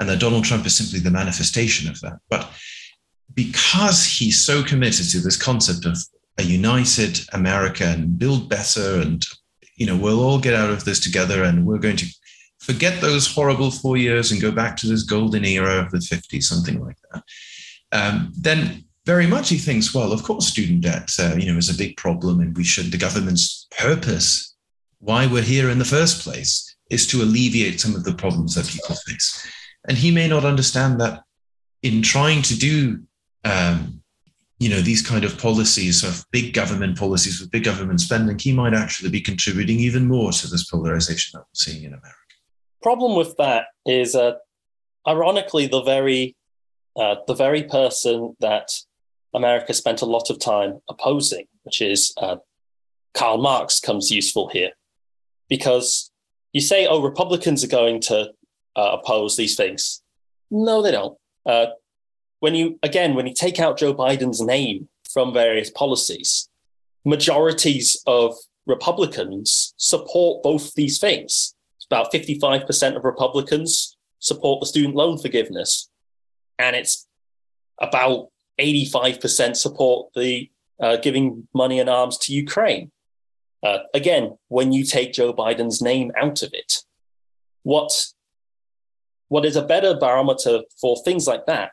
[0.00, 2.18] And that Donald Trump is simply the manifestation of that.
[2.28, 2.50] But
[3.34, 5.98] because he's so committed to this concept of
[6.38, 9.24] a united America and build better and
[9.76, 12.06] you know we'll all get out of this together and we're going to
[12.66, 16.42] forget those horrible four years and go back to this golden era of the 50s,
[16.42, 17.22] something like that,
[17.92, 21.70] um, then very much he thinks, well, of course, student debt, uh, you know, is
[21.70, 22.90] a big problem, and we should.
[22.90, 24.56] The government's purpose,
[24.98, 28.66] why we're here in the first place, is to alleviate some of the problems that
[28.66, 29.46] people face.
[29.88, 31.22] And he may not understand that
[31.84, 33.00] in trying to do
[33.44, 34.02] um,
[34.58, 38.52] you know, these kind of policies of big government policies with big government spending, he
[38.52, 42.25] might actually be contributing even more to this polarization that we're seeing in America.
[42.82, 44.34] Problem with that is, uh,
[45.06, 46.36] ironically, the very
[46.96, 48.70] uh, the very person that
[49.34, 52.36] America spent a lot of time opposing, which is uh,
[53.12, 54.70] Karl Marx, comes useful here,
[55.48, 56.10] because
[56.52, 58.30] you say, "Oh, Republicans are going to
[58.76, 60.02] uh, oppose these things."
[60.50, 61.18] No, they don't.
[61.44, 61.66] Uh,
[62.40, 66.48] when you again when you take out Joe Biden's name from various policies,
[67.04, 68.34] majorities of
[68.66, 71.55] Republicans support both these things.
[71.90, 75.88] About 55% of Republicans support the student loan forgiveness,
[76.58, 77.06] and it's
[77.80, 82.90] about 85% support the uh, giving money and arms to Ukraine.
[83.62, 86.82] Uh, again, when you take Joe Biden's name out of it,
[87.62, 88.06] what
[89.28, 91.72] what is a better barometer for things like that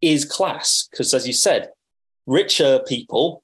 [0.00, 0.88] is class.
[0.90, 1.70] Because as you said,
[2.26, 3.42] richer people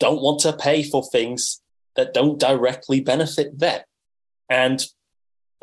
[0.00, 1.60] don't want to pay for things
[1.96, 3.82] that don't directly benefit them.
[4.48, 4.84] And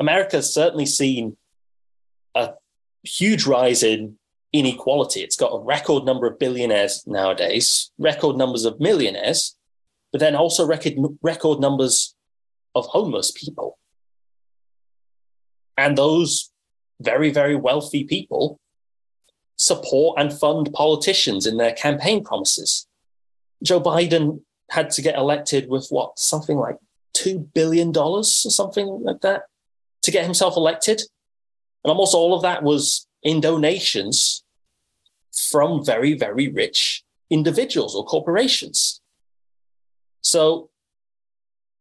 [0.00, 1.36] America's certainly seen
[2.34, 2.50] a
[3.04, 4.16] huge rise in
[4.52, 5.20] inequality.
[5.20, 9.56] It's got a record number of billionaires nowadays, record numbers of millionaires,
[10.10, 12.14] but then also record, record numbers
[12.74, 13.78] of homeless people.
[15.76, 16.52] And those
[17.00, 18.60] very, very wealthy people
[19.56, 22.86] support and fund politicians in their campaign promises.
[23.62, 26.76] Joe Biden had to get elected with what, something like
[27.16, 29.42] $2 billion or something like that
[30.02, 31.00] to get himself elected.
[31.84, 34.44] And almost all of that was in donations
[35.32, 39.00] from very, very rich individuals or corporations.
[40.20, 40.70] So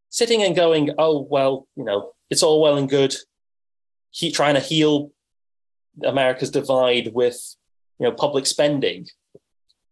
[0.09, 3.15] sitting and going, oh, well, you know, it's all well and good.
[4.11, 5.11] He, trying to heal
[6.03, 7.55] America's divide with
[7.99, 9.07] you know, public spending.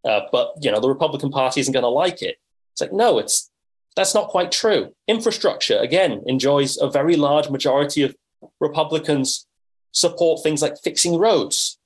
[0.03, 2.37] Uh, but you know, the Republican Party isn't going to like it.
[2.73, 3.48] It's like, no, it's
[3.95, 4.93] that's not quite true.
[5.07, 8.15] Infrastructure again enjoys a very large majority of
[8.59, 9.47] Republicans
[9.91, 11.79] support things like fixing roads,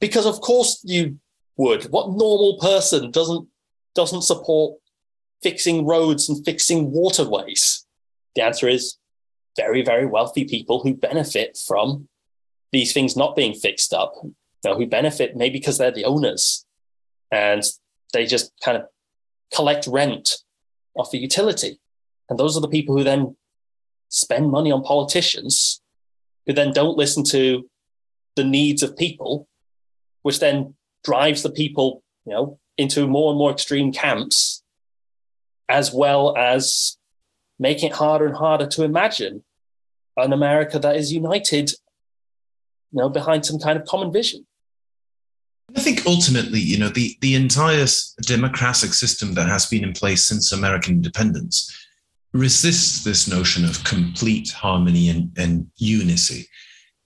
[0.00, 1.18] because of course you
[1.56, 1.84] would.
[1.84, 3.48] What normal person doesn't
[3.94, 4.78] doesn't support
[5.42, 7.86] fixing roads and fixing waterways?
[8.34, 8.96] The answer is
[9.56, 12.08] very, very wealthy people who benefit from
[12.70, 14.14] these things not being fixed up
[14.64, 16.64] know, who benefit maybe because they're the owners
[17.30, 17.62] and
[18.12, 18.84] they just kind of
[19.54, 20.38] collect rent
[20.98, 21.80] off the utility.
[22.28, 23.36] And those are the people who then
[24.08, 25.80] spend money on politicians
[26.46, 27.68] who then don't listen to
[28.34, 29.46] the needs of people,
[30.22, 34.62] which then drives the people, you know, into more and more extreme camps,
[35.68, 36.96] as well as
[37.58, 39.44] making it harder and harder to imagine
[40.16, 41.70] an America that is united,
[42.92, 44.46] you know, behind some kind of common vision.
[45.76, 47.86] I think ultimately, you know, the, the entire
[48.22, 51.74] democratic system that has been in place since American independence
[52.32, 56.46] resists this notion of complete harmony and, and unity,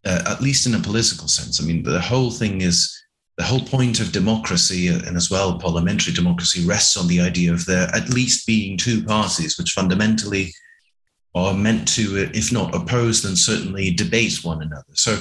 [0.04, 1.60] uh, at least in a political sense.
[1.60, 2.96] I mean, the whole thing is
[3.36, 7.64] the whole point of democracy and as well parliamentary democracy rests on the idea of
[7.66, 10.52] there at least being two parties which fundamentally
[11.34, 14.84] are meant to, if not oppose, then certainly debate one another.
[14.92, 15.18] So,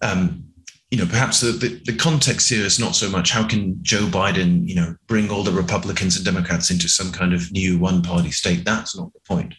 [0.00, 0.44] um,
[0.92, 4.04] you know, perhaps the, the, the, context here is not so much how can Joe
[4.08, 8.02] Biden, you know, bring all the Republicans and Democrats into some kind of new one
[8.02, 8.62] party state.
[8.66, 9.54] That's not the point.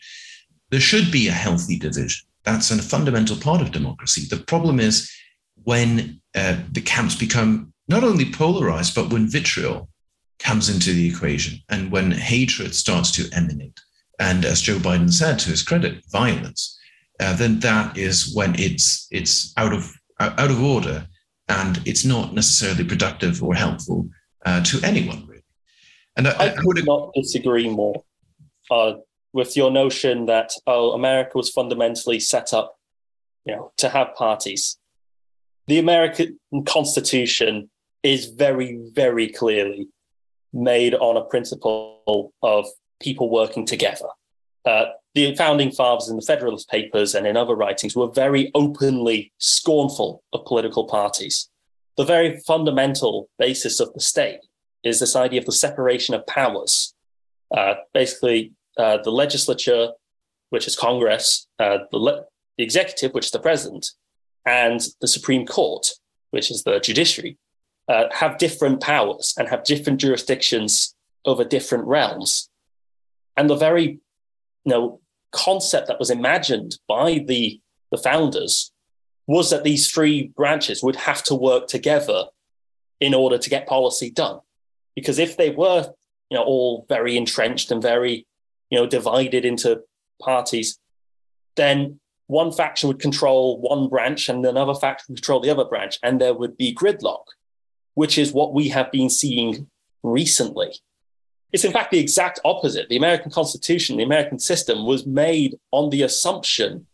[0.69, 2.27] There should be a healthy division.
[2.43, 4.27] That's a fundamental part of democracy.
[4.29, 5.11] The problem is
[5.63, 9.89] when uh, the camps become not only polarized, but when vitriol
[10.37, 13.79] comes into the equation and when hatred starts to emanate.
[14.19, 16.77] And as Joe Biden said, to his credit, violence,
[17.19, 21.07] uh, then that is when it's it's out of out of order
[21.47, 24.10] and it's not necessarily productive or helpful
[24.45, 25.43] uh, to anyone really.
[26.15, 28.03] And I, I, I would not disagree more
[28.69, 28.93] uh,
[29.34, 32.77] with your notion that oh, America was fundamentally set up,
[33.45, 34.77] you know, to have parties.
[35.67, 37.69] The American Constitution
[38.03, 39.88] is very, very clearly
[40.51, 42.67] made on a principle of
[43.01, 44.07] people working together.
[44.65, 49.32] Uh, the founding fathers in the Federalist Papers and in other writings were very openly
[49.38, 51.49] scornful of political parties.
[51.97, 54.39] The very fundamental basis of the state
[54.84, 56.95] is this idea of the separation of powers.
[57.55, 59.89] Uh, basically, uh, the legislature,
[60.49, 62.24] which is Congress, uh, the, le-
[62.57, 63.91] the executive, which is the president,
[64.47, 65.91] and the Supreme Court,
[66.32, 67.38] which is the judiciary,
[67.88, 70.95] uh, have different powers and have different jurisdictions
[71.26, 72.49] over different realms.
[73.38, 73.99] And the very
[74.66, 74.99] you know,
[75.34, 77.59] concept that was imagined by the,
[77.91, 78.71] the founders
[79.27, 82.25] was that these three branches would have to work together
[82.99, 84.39] in order to get policy done.
[84.95, 85.91] Because if they were,
[86.29, 88.25] you know, all very entrenched and very,
[88.69, 89.81] you know, divided into
[90.21, 90.77] parties,
[91.55, 95.99] then one faction would control one branch and another faction would control the other branch,
[96.03, 97.25] and there would be gridlock,
[97.93, 99.67] which is what we have been seeing
[100.03, 100.73] recently.
[101.54, 102.89] It's in fact the exact opposite.
[102.89, 106.88] The American Constitution, the American system was made on the assumption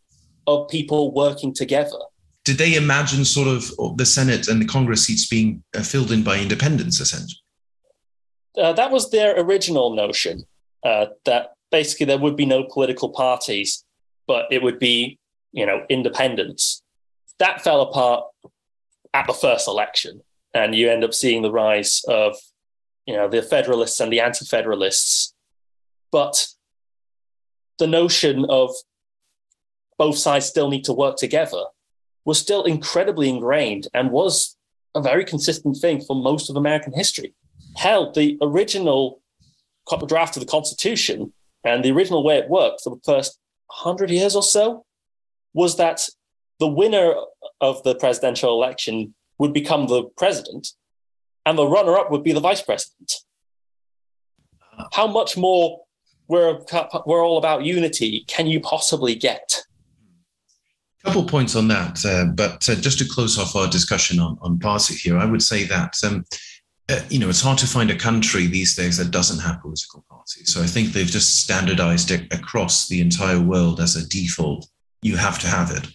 [0.48, 1.98] of people working together.
[2.44, 6.24] Did they imagine sort of the Senate and the Congress seats being uh, filled in
[6.24, 7.40] by independents, essentially?
[8.58, 10.44] Uh, that was their original notion
[10.84, 13.86] uh, that basically there would be no political parties,
[14.28, 15.18] but it would be,
[15.52, 16.82] you know, independents.
[17.38, 18.26] That fell apart
[19.14, 20.22] at the first election,
[20.54, 22.36] and you end up seeing the rise of,
[23.10, 25.34] you know, the Federalists and the Anti-Federalists.
[26.12, 26.46] But
[27.80, 28.70] the notion of
[29.98, 31.64] both sides still need to work together
[32.24, 34.56] was still incredibly ingrained and was
[34.94, 37.34] a very consistent thing for most of American history.
[37.78, 39.24] Hell, the original
[40.06, 41.34] draft of the Constitution
[41.64, 43.40] and the original way it worked for the first
[43.84, 44.86] 100 years or so
[45.56, 46.08] was that
[46.60, 47.16] the winner
[47.60, 50.74] of the presidential election would become the president
[51.46, 53.14] and the runner up would be the vice president.
[54.94, 55.82] How much more
[56.28, 56.60] we're,
[57.06, 59.64] we're all about unity can you possibly get?
[61.04, 64.60] couple points on that, uh, but uh, just to close off our discussion on, on
[64.60, 66.26] party here, I would say that um,
[66.90, 70.04] uh, you know it's hard to find a country these days that doesn't have political
[70.10, 70.54] parties.
[70.54, 74.68] So I think they've just standardized it across the entire world as a default.
[75.02, 75.88] You have to have it.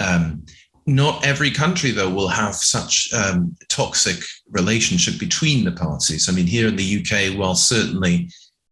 [0.00, 0.46] Um,
[0.88, 6.28] not every country, though, will have such um, toxic relationship between the parties.
[6.28, 8.30] I mean, here in the UK, while certainly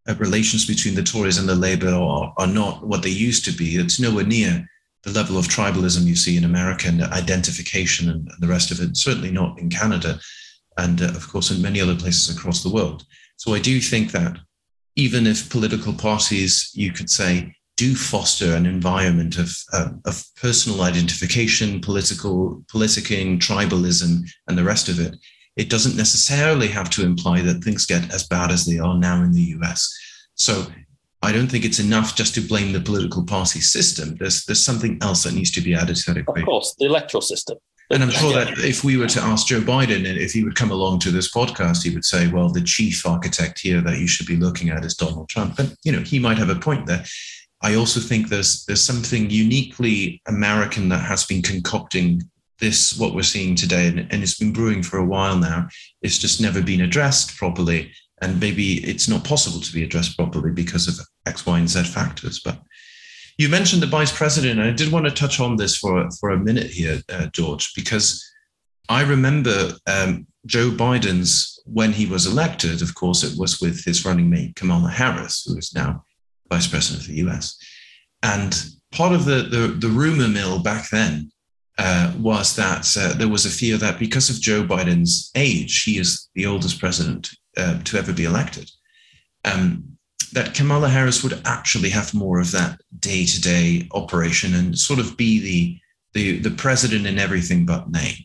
[0.09, 3.53] uh, relations between the Tories and the Labour are, are not what they used to
[3.53, 4.67] be, it's nowhere near
[5.03, 8.97] the level of tribalism you see in America and identification and, the rest of it,
[8.97, 10.19] certainly not in Canada,
[10.79, 13.05] and uh, of course in many other places across the world.
[13.37, 14.39] So I do think that
[14.97, 20.83] even if political parties, you could say, do foster an environment of, uh, of personal
[20.83, 25.17] identification, political politicking, tribalism, and the rest of it,
[25.57, 29.23] it doesn't necessarily have to imply that things get as bad as they are now
[29.23, 29.95] in the US.
[30.35, 30.67] So
[31.23, 34.17] I don't think it's enough just to blame the political party system.
[34.17, 36.43] There's there's something else that needs to be added to that equation.
[36.43, 37.59] Of course, the electoral system.
[37.91, 40.73] And I'm sure that if we were to ask Joe Biden if he would come
[40.73, 44.27] along to this podcast, he would say, "Well, the chief architect here that you should
[44.27, 47.05] be looking at is Donald Trump." But you know, he might have a point there.
[47.67, 52.23] I also think there's there's something uniquely American that has been concocting
[52.59, 55.69] this what we're seeing today, and, and it's been brewing for a while now.
[56.01, 57.91] It's just never been addressed properly
[58.23, 61.85] and maybe it's not possible to be addressed properly because of X, Y, and Z
[61.85, 62.41] factors.
[62.41, 62.61] But
[63.39, 66.31] you mentioned the vice president, and I did want to touch on this for for
[66.31, 68.25] a minute here, uh, George, because
[68.89, 72.81] I remember um, Joe Biden's when he was elected.
[72.81, 76.05] Of course, it was with his running mate Kamala Harris, who is now
[76.51, 77.59] vice president of the U.S.
[78.23, 78.57] And
[78.93, 81.31] part of the the, the rumor mill back then
[81.79, 85.99] uh, was that uh, there was a fear that because of Joe Biden's age, he
[85.99, 88.71] is the oldest president uh, to ever be elected,
[89.45, 89.85] um,
[90.33, 94.99] that Kamala Harris would actually have more of that day to day operation and sort
[94.99, 95.81] of be the,
[96.15, 98.17] the, the president in everything but name.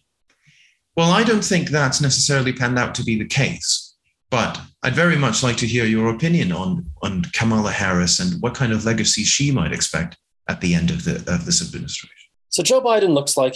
[0.96, 3.96] Well, I don't think that's necessarily panned out to be the case,
[4.30, 8.56] but I'd very much like to hear your opinion on, on Kamala Harris and what
[8.56, 10.18] kind of legacy she might expect
[10.48, 12.10] at the end of, the, of this administration.
[12.50, 13.56] So Joe Biden looks like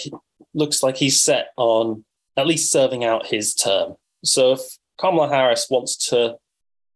[0.54, 2.06] looks like he's set on
[2.38, 3.96] at least serving out his term.
[4.24, 4.62] So if
[4.98, 6.38] Kamala Harris wants to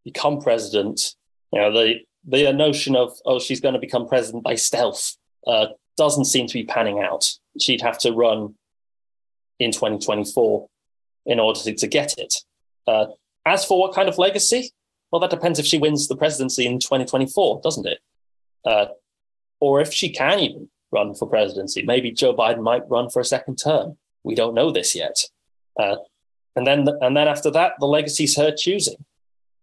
[0.05, 1.15] become president,
[1.51, 5.67] you know, the the notion of oh she's going to become president by stealth uh,
[5.97, 7.29] doesn't seem to be panning out.
[7.59, 8.55] She'd have to run
[9.59, 10.67] in 2024
[11.25, 12.33] in order to, to get it.
[12.87, 13.07] Uh,
[13.49, 14.71] as for what kind of legacy,
[15.11, 17.99] well, that depends if she wins the presidency in 2024, doesn't it?
[18.65, 18.85] Uh,
[19.59, 21.83] or if she can even run for presidency.
[21.83, 23.97] Maybe Joe Biden might run for a second term.
[24.23, 25.23] We don't know this yet.
[25.79, 25.97] Uh,
[26.55, 29.05] and then, and then after that, the legacy's her choosing.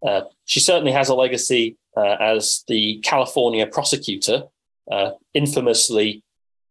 [0.07, 4.45] Uh, she certainly has a legacy uh, as the California prosecutor,
[4.91, 6.23] uh, infamously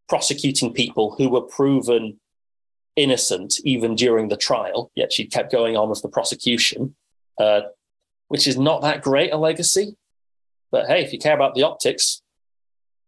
[0.08, 2.18] prosecuting people who were proven
[2.94, 4.90] innocent even during the trial.
[4.94, 6.94] Yet she kept going on with the prosecution,
[7.38, 7.62] uh,
[8.28, 9.96] which is not that great a legacy.
[10.70, 12.22] But hey, if you care about the optics,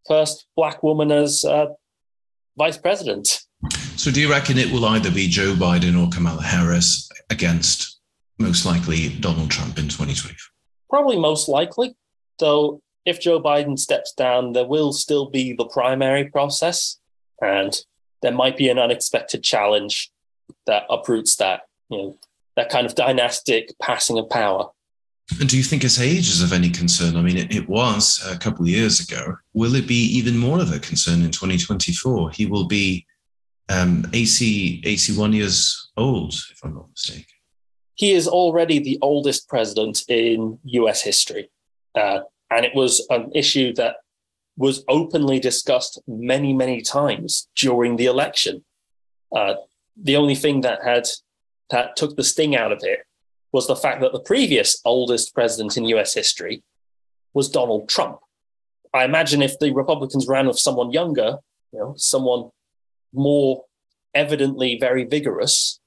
[0.07, 1.67] first black woman as uh,
[2.57, 3.43] vice president.
[3.97, 8.01] So, do you reckon it will either be Joe Biden or Kamala Harris against
[8.39, 10.39] most likely Donald Trump in 2024?
[10.89, 11.97] Probably most likely.
[12.39, 16.99] Though, if Joe Biden steps down, there will still be the primary process,
[17.43, 17.77] and
[18.23, 20.11] there might be an unexpected challenge
[20.67, 21.63] that uproots that.
[21.91, 22.19] You know,
[22.59, 24.67] that kind of dynastic passing of power.
[25.41, 27.17] And do you think his age is of any concern?
[27.17, 29.37] I mean, it, it, was a couple of years ago.
[29.53, 32.31] Will it be even more of a concern in 2024?
[32.31, 33.07] He will be
[33.69, 37.27] um, 80, 81 years old, if I'm not mistaken.
[37.95, 41.51] He is already the oldest president in US history.
[41.95, 43.97] Uh, and it was an issue that
[44.57, 48.65] was openly discussed many, many times during the election.
[49.35, 49.55] Uh,
[50.03, 51.07] the only thing that had
[51.71, 53.01] that took the sting out of it
[53.53, 56.63] was the fact that the previous oldest president in US history
[57.35, 58.19] was Donald Trump.
[58.93, 61.39] I imagine if the Republicans ran with someone younger,
[61.73, 62.51] you know, someone
[63.13, 63.65] more
[64.15, 65.81] evidently very vigorous,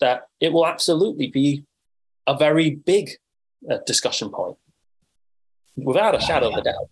[0.00, 1.64] that it will absolutely be
[2.26, 3.10] a very big
[3.70, 4.56] uh, discussion point,
[5.76, 6.88] without a shadow of a doubt.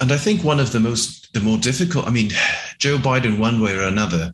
[0.00, 2.30] And I think one of the most, the more difficult, I mean,
[2.78, 4.32] Joe Biden, one way or another,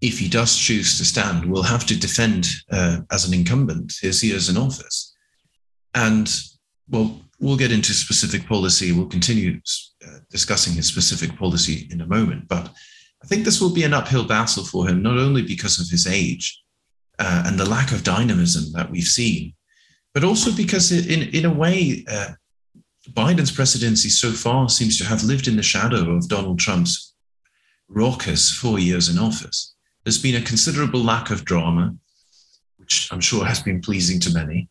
[0.00, 4.24] if he does choose to stand, will have to defend uh, as an incumbent his
[4.24, 5.14] years in office.
[5.94, 6.32] And
[6.88, 8.92] well, we'll get into specific policy.
[8.92, 9.60] We'll continue
[10.06, 12.48] uh, discussing his specific policy in a moment.
[12.48, 12.70] But
[13.22, 16.06] I think this will be an uphill battle for him, not only because of his
[16.06, 16.62] age
[17.18, 19.54] uh, and the lack of dynamism that we've seen,
[20.14, 22.30] but also because, in, in a way, uh,
[23.10, 27.14] Biden's presidency so far seems to have lived in the shadow of Donald Trump's
[27.88, 29.74] raucous four years in office.
[30.04, 31.94] There's been a considerable lack of drama,
[32.76, 34.68] which I'm sure has been pleasing to many.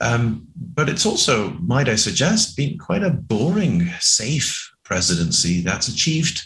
[0.00, 6.42] Um, but it's also, might I suggest, been quite a boring, safe presidency that's achieved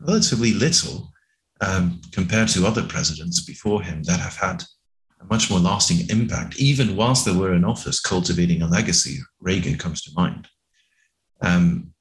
[0.00, 1.12] relatively little
[1.60, 4.64] um, compared to other presidents before him that have had
[5.20, 9.18] a much more lasting impact, even whilst they were in office, cultivating a legacy.
[9.40, 10.48] Reagan comes to mind.
[11.40, 11.91] Um,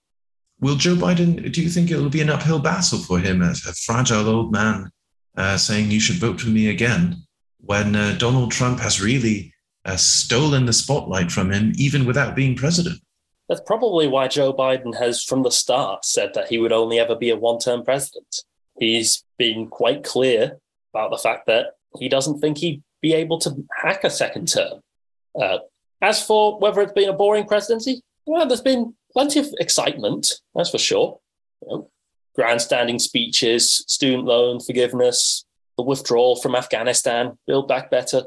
[0.61, 3.65] will Joe Biden, do you think it will be an uphill battle for him as
[3.65, 4.89] a fragile old man
[5.35, 7.17] uh, saying, you should vote for me again,
[7.59, 9.53] when uh, Donald Trump has really
[9.85, 13.01] uh, stolen the spotlight from him, even without being president?
[13.49, 17.15] That's probably why Joe Biden has, from the start, said that he would only ever
[17.15, 18.43] be a one term president.
[18.79, 20.59] He's been quite clear
[20.93, 24.79] about the fact that he doesn't think he'd be able to hack a second term.
[25.39, 25.57] Uh,
[26.01, 30.69] as for whether it's been a boring presidency, well, there's been plenty of excitement, that's
[30.69, 31.19] for sure.
[31.61, 31.89] You know,
[32.35, 35.45] grandstanding speeches, student loan forgiveness,
[35.77, 38.23] the withdrawal from Afghanistan, build back better.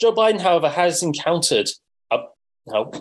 [0.00, 1.70] Joe Biden, however, has encountered
[2.10, 2.18] a,
[2.66, 2.92] you know,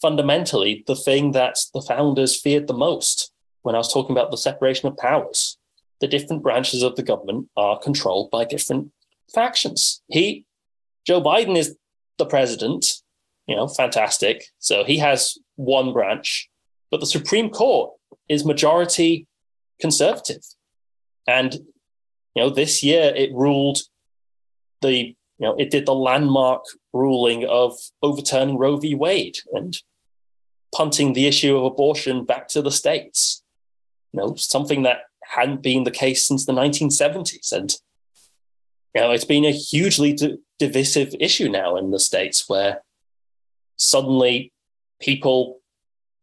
[0.00, 4.36] fundamentally the thing that the founders feared the most when I was talking about the
[4.36, 5.58] separation of powers.
[6.00, 8.92] The different branches of the government are controlled by different
[9.34, 10.02] factions.
[10.08, 10.44] He,
[11.06, 11.76] Joe Biden, is
[12.18, 13.02] the president,
[13.46, 14.44] you know, fantastic.
[14.58, 16.48] So he has one branch,
[16.90, 17.92] but the Supreme Court
[18.28, 19.26] is majority
[19.80, 20.42] conservative.
[21.26, 23.78] And, you know, this year it ruled
[24.82, 28.94] the you know, it did the landmark ruling of overturning Roe v.
[28.94, 29.76] Wade and
[30.74, 33.42] punting the issue of abortion back to the states.
[34.12, 37.52] You know, something that hadn't been the case since the 1970s.
[37.52, 37.74] And,
[38.94, 42.82] you know, it's been a hugely d- divisive issue now in the states where
[43.76, 44.52] suddenly
[45.00, 45.60] people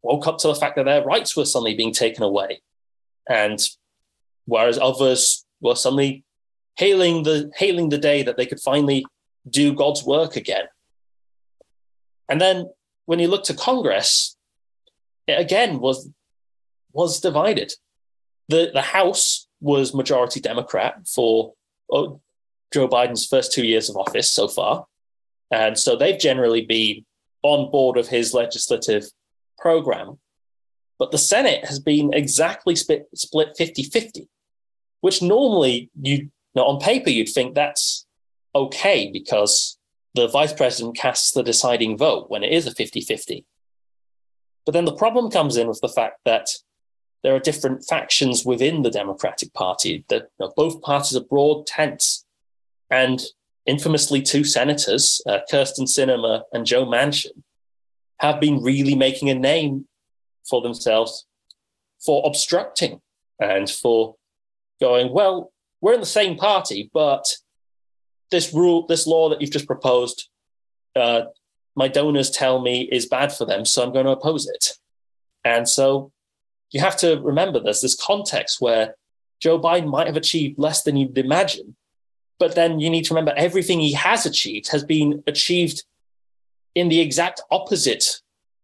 [0.04, 2.62] woke up to the fact that their rights were suddenly being taken away.
[3.28, 3.60] And
[4.46, 6.24] whereas others were suddenly
[6.78, 9.06] hailing the hailing the day that they could finally
[9.50, 10.66] do God's work again.
[12.30, 12.70] And then
[13.06, 14.36] when you look to Congress,
[15.28, 16.10] it again was
[16.92, 17.74] was divided.
[18.50, 21.54] The the House was majority Democrat for
[21.92, 22.20] oh,
[22.74, 24.86] Joe Biden's first two years of office so far.
[25.52, 27.06] And so they've generally been
[27.44, 29.06] on board of his legislative
[29.64, 30.20] program.
[31.00, 34.30] But the Senate has been exactly split, split 50 50,
[35.02, 38.06] which normally you now, on paper, you'd think that's
[38.54, 39.78] okay because
[40.14, 43.46] the vice president casts the deciding vote when it is a 50 50.
[44.66, 46.50] But then the problem comes in with the fact that
[47.24, 51.66] there are different factions within the Democratic Party, that you know, both parties are broad
[51.66, 52.26] tents.
[52.90, 53.22] And
[53.66, 57.42] infamously, two senators, uh, Kyrsten Sinema and Joe Manchin,
[58.24, 59.86] have been really making a name
[60.50, 61.26] for themselves
[62.04, 63.02] for obstructing
[63.40, 64.16] and for
[64.80, 65.52] going, well,
[65.82, 67.26] we're in the same party, but
[68.32, 70.30] this rule, this law that you've just proposed,
[70.96, 71.24] uh,
[71.76, 74.78] my donors tell me is bad for them, so I'm going to oppose it.
[75.44, 76.14] And so
[76.72, 78.96] you have to remember there's this context where
[79.42, 81.76] Joe Biden might have achieved less than you'd imagine,
[82.40, 85.84] but then you need to remember everything he has achieved has been achieved
[86.76, 88.22] in the exact opposite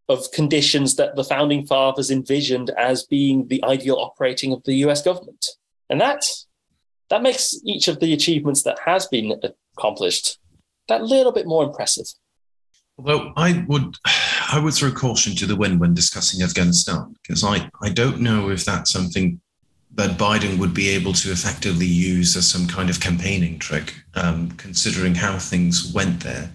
[0.07, 5.01] of conditions that the founding fathers envisioned as being the ideal operating of the US
[5.01, 5.45] government.
[5.89, 6.47] And that's
[7.10, 9.39] that makes each of the achievements that has been
[9.78, 10.39] accomplished
[10.88, 12.05] that little bit more impressive.
[12.97, 13.95] Although I would,
[14.51, 18.49] I would throw caution to the wind when discussing Afghanistan because I, I don't know
[18.49, 19.39] if that's something
[19.95, 24.51] that Biden would be able to effectively use as some kind of campaigning trick, um,
[24.51, 26.51] considering how things went there.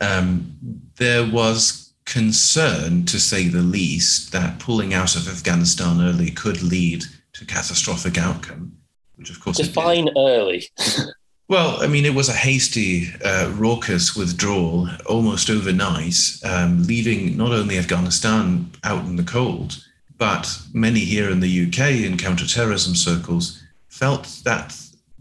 [0.00, 0.56] Um,
[0.96, 7.04] there was concern, to say the least, that pulling out of Afghanistan early could lead
[7.34, 8.72] to catastrophic outcome,
[9.16, 10.64] which of course define early.
[11.48, 17.52] Well, I mean, it was a hasty, uh, raucous withdrawal almost overnight, um, leaving not
[17.52, 19.82] only Afghanistan out in the cold,
[20.18, 24.76] but many here in the UK in counterterrorism circles felt that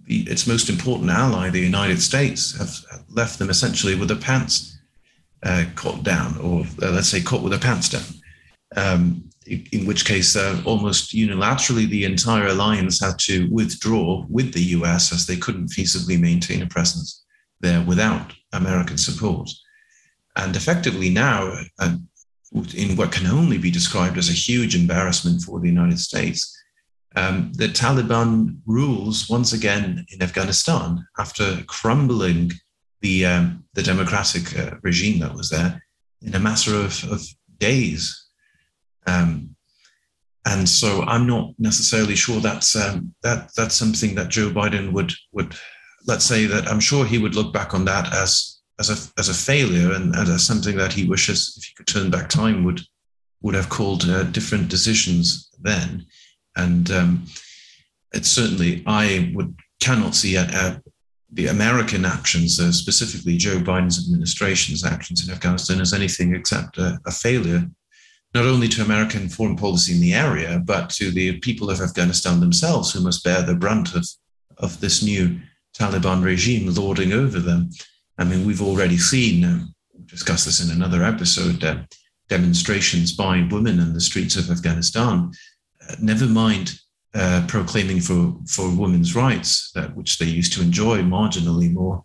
[0.06, 4.78] the, its most important ally, the United States, have left them essentially with their pants
[5.44, 8.04] uh, caught down, or uh, let's say caught with their pants down.
[8.76, 9.30] Um,
[9.72, 15.14] in which case, uh, almost unilaterally, the entire alliance had to withdraw with the US
[15.14, 17.24] as they couldn't feasibly maintain a presence
[17.62, 19.50] there without American support.
[20.36, 21.96] And effectively, now, uh,
[22.76, 26.40] in what can only be described as a huge embarrassment for the United States,
[27.16, 32.52] um, the Taliban rules once again in Afghanistan after crumbling
[33.02, 35.84] the, um, the democratic uh, regime that was there
[36.22, 37.22] in a matter of, of
[37.60, 38.28] days
[39.06, 39.56] um,
[40.46, 45.12] and so I'm not necessarily sure that's um, that that's something that Joe Biden would
[45.34, 45.56] would
[46.06, 49.28] let's say that I'm sure he would look back on that as as a as
[49.30, 52.64] a failure and, and as something that he wishes if he could turn back time
[52.64, 52.80] would
[53.42, 56.06] would have called uh, different decisions then.
[56.56, 57.26] And um,
[58.14, 60.82] it's certainly I would cannot see a, a,
[61.32, 67.00] the American actions, uh, specifically Joe Biden's administration's actions in Afghanistan, as anything except a,
[67.06, 67.70] a failure
[68.34, 72.40] not only to American foreign policy in the area, but to the people of Afghanistan
[72.40, 74.06] themselves who must bear the brunt of,
[74.58, 75.40] of this new
[75.78, 77.70] Taliban regime lording over them.
[78.18, 81.84] I mean, we've already seen, uh, we'll discuss this in another episode, uh,
[82.30, 85.32] demonstrations by women in the streets of Afghanistan,
[85.90, 86.80] uh, never mind
[87.14, 92.04] uh, proclaiming for, for women's rights, uh, which they used to enjoy marginally more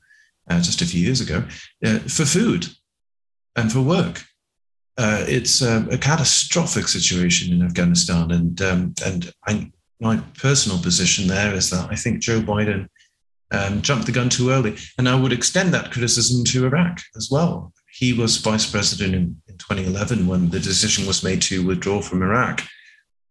[0.49, 1.43] uh, just a few years ago,
[2.09, 2.67] for food
[3.57, 4.25] and for work
[4.99, 8.31] uh, it's a, a, catastrophic situation in Afghanistan.
[8.31, 12.89] And um, and I, my personal position there is that I think Joe Biden
[13.53, 17.29] um, jumped the gun too early, and I would extend that criticism to Iraq as
[17.31, 17.73] well.
[17.91, 22.23] He was vice president in, in 2011 when the decision was made to withdraw from
[22.23, 22.63] Iraq.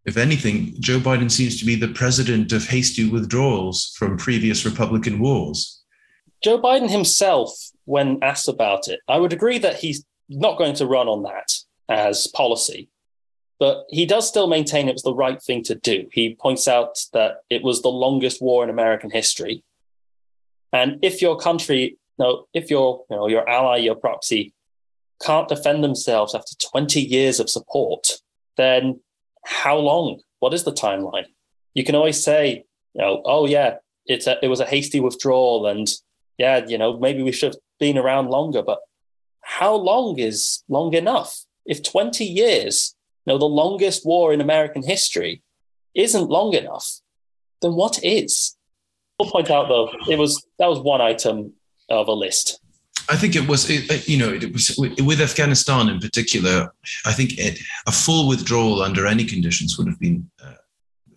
[0.06, 5.20] If anything, Joe Biden seems to be the president of hasty withdrawals from previous Republican
[5.20, 5.84] wars.
[6.44, 7.52] Joe Biden himself,
[7.86, 11.54] when asked about it, I would agree that he's not going to run on that
[11.88, 12.90] as policy.
[13.60, 16.08] But he does still maintain it was the right thing to do.
[16.12, 19.64] He points out that it was the longest war in American history.
[20.74, 24.54] And if your country, no, if your, you know, your ally, your proxy
[25.22, 28.20] can't defend themselves after 20 years of support,
[28.58, 29.00] then
[29.46, 30.22] how long?
[30.40, 31.26] What is the timeline?
[31.74, 33.76] You can always say, you know, oh yeah,
[34.06, 35.88] it's a, it was a hasty withdrawal, and
[36.38, 38.62] yeah, you know, maybe we should have been around longer.
[38.62, 38.80] But
[39.42, 41.46] how long is long enough?
[41.66, 45.42] If 20 years, you know, the longest war in American history,
[45.94, 47.02] isn't long enough,
[47.62, 48.56] then what is?
[49.20, 51.54] I'll point out though, it was that was one item
[51.90, 52.61] of a list.
[53.12, 56.74] I think it was, it, you know, it was with Afghanistan in particular.
[57.06, 60.54] I think it, a full withdrawal under any conditions would have been uh,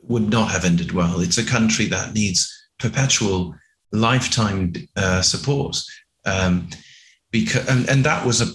[0.02, 1.20] would not have ended well.
[1.20, 3.54] It's a country that needs perpetual,
[3.92, 5.76] lifetime uh, support.
[6.26, 6.68] Um,
[7.30, 8.52] because and, and that was a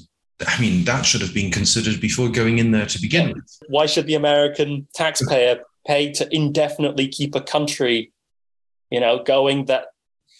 [0.47, 3.59] I mean, that should have been considered before going in there to begin with.
[3.67, 8.13] Why should the American taxpayer pay to indefinitely keep a country,
[8.89, 9.87] you know, going that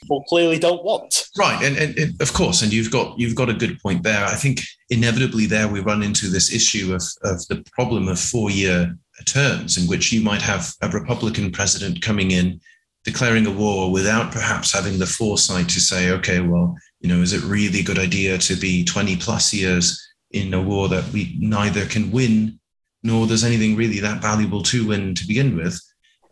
[0.01, 1.25] people clearly don't want?
[1.37, 4.25] Right, and, and, and, of course, and you've got you've got a good point there.
[4.25, 8.49] I think inevitably there we run into this issue of of the problem of four
[8.49, 12.59] year terms, in which you might have a Republican president coming in
[13.05, 17.33] declaring a war without perhaps having the foresight to say, okay, well you know, is
[17.33, 21.35] it really a good idea to be 20 plus years in a war that we
[21.39, 22.59] neither can win
[23.03, 25.81] nor there's anything really that valuable to win to begin with,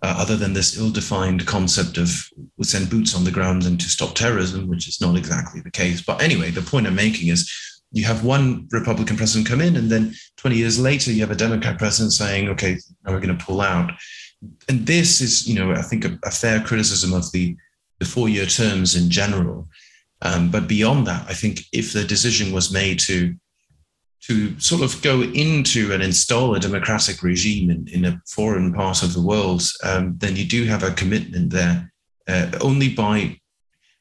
[0.02, 3.90] uh, other than this ill-defined concept of we send boots on the ground and to
[3.90, 6.02] stop terrorism, which is not exactly the case.
[6.02, 7.52] But anyway, the point I'm making is
[7.92, 11.36] you have one Republican president come in, and then 20 years later, you have a
[11.36, 13.92] Democrat president saying, "Okay, now we're going to pull out."
[14.70, 17.56] And this is, you know, I think a, a fair criticism of the
[18.00, 19.68] the four-year terms in general.
[20.22, 23.36] Um, but beyond that, I think if the decision was made to
[24.28, 29.02] to sort of go into and install a democratic regime in, in a foreign part
[29.02, 31.92] of the world, um, then you do have a commitment there.
[32.28, 33.40] Uh, only by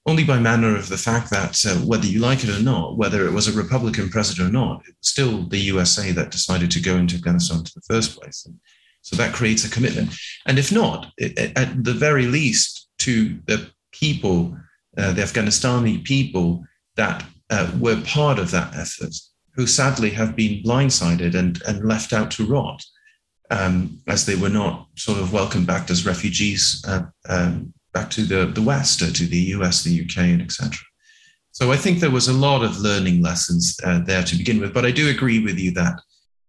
[0.09, 3.27] only by manner of the fact that uh, whether you like it or not, whether
[3.27, 6.81] it was a Republican president or not, it was still the USA that decided to
[6.81, 8.47] go into Afghanistan in the first place.
[8.47, 8.57] And
[9.03, 10.15] so that creates a commitment.
[10.47, 14.57] And if not, it, at the very least, to the people,
[14.97, 16.65] uh, the Afghanistani people
[16.95, 19.15] that uh, were part of that effort,
[19.57, 22.85] who sadly have been blindsided and, and left out to rot.
[23.49, 28.23] Um, as they were not sort of welcomed back as refugees uh, um, back to
[28.23, 30.77] the, the West, uh, to the US, the UK, and etc.
[31.53, 34.75] So I think there was a lot of learning lessons uh, there to begin with.
[34.75, 35.95] But I do agree with you that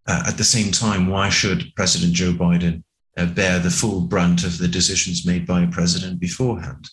[0.07, 2.83] uh, at the same time, why should President Joe Biden
[3.15, 6.89] uh, bear the full brunt of the decisions made by a president beforehand?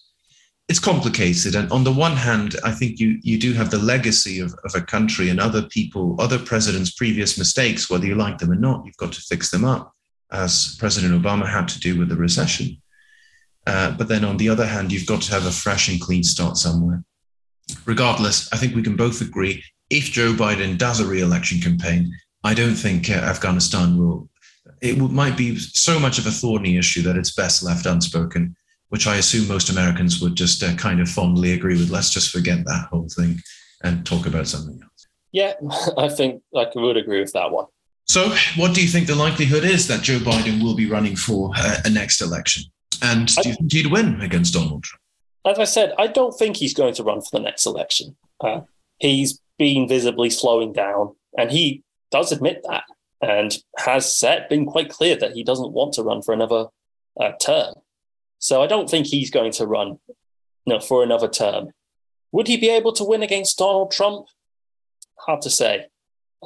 [0.69, 1.55] It's complicated.
[1.55, 4.75] And on the one hand, I think you, you do have the legacy of, of
[4.75, 8.85] a country and other people, other presidents' previous mistakes, whether you like them or not,
[8.87, 9.93] you've got to fix them up,
[10.33, 12.81] as President Obama had to do with the recession.
[13.67, 16.23] Uh, but then on the other hand, you've got to have a fresh and clean
[16.23, 17.03] start somewhere.
[17.87, 22.13] Regardless, I think we can both agree if Joe Biden does a re election campaign,
[22.43, 24.29] I don't think uh, Afghanistan will.
[24.81, 28.57] It might be so much of a thorny issue that it's best left unspoken,
[28.95, 31.91] which I assume most Americans would just uh, kind of fondly agree with.
[31.91, 33.41] Let's just forget that whole thing
[33.83, 35.09] and talk about something else.
[35.33, 35.55] Yeah,
[35.99, 37.67] I think I would agree with that one.
[38.05, 41.51] So, what do you think the likelihood is that Joe Biden will be running for
[41.57, 42.63] uh, a next election?
[43.03, 45.01] And do you think he'd win against Donald Trump?
[45.45, 48.15] As I said, I don't think he's going to run for the next election.
[48.41, 48.61] Uh,
[48.99, 51.83] he's been visibly slowing down, and he
[52.13, 52.85] does admit that
[53.21, 56.67] and has said, been quite clear that he doesn't want to run for another
[57.21, 57.75] uh, term.
[58.45, 59.99] So I don't think he's going to run
[60.67, 61.71] no, for another term.
[62.31, 64.27] Would he be able to win against Donald Trump?
[65.21, 65.87] Hard to say.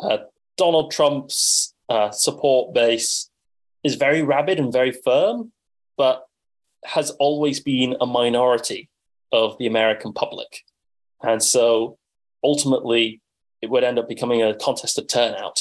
[0.00, 0.18] Uh,
[0.56, 3.28] Donald Trump's uh, support base
[3.82, 5.50] is very rabid and very firm,
[5.96, 6.24] but
[6.84, 8.88] has always been a minority
[9.32, 10.60] of the American public.
[11.20, 11.98] And so
[12.44, 13.20] ultimately,
[13.60, 15.58] it would end up becoming a contest of turnout.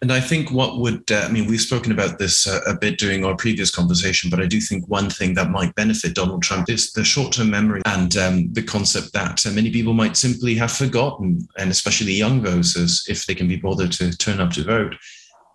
[0.00, 2.98] And I think what would, uh, I mean, we've spoken about this uh, a bit
[2.98, 6.70] during our previous conversation, but I do think one thing that might benefit Donald Trump
[6.70, 10.54] is the short term memory and um, the concept that uh, many people might simply
[10.54, 14.62] have forgotten, and especially young voters, if they can be bothered to turn up to
[14.62, 14.94] vote.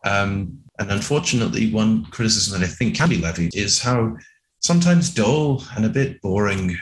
[0.03, 4.17] Um, and unfortunately, one criticism that I think can be levied is how
[4.59, 6.77] sometimes dull and a bit boring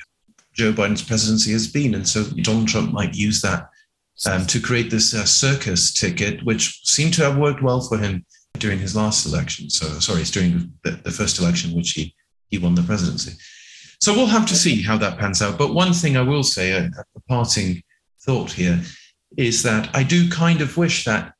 [0.53, 1.95] Joe Biden's presidency has been.
[1.95, 3.69] And so Donald Trump might use that
[4.27, 8.25] um, to create this uh, circus ticket, which seemed to have worked well for him
[8.59, 9.69] during his last election.
[9.69, 12.15] So, sorry, it's during the, the first election, which he,
[12.49, 13.33] he won the presidency.
[13.99, 15.57] So we'll have to see how that pans out.
[15.57, 17.81] But one thing I will say, a, a parting
[18.25, 18.81] thought here,
[19.37, 21.33] is that I do kind of wish that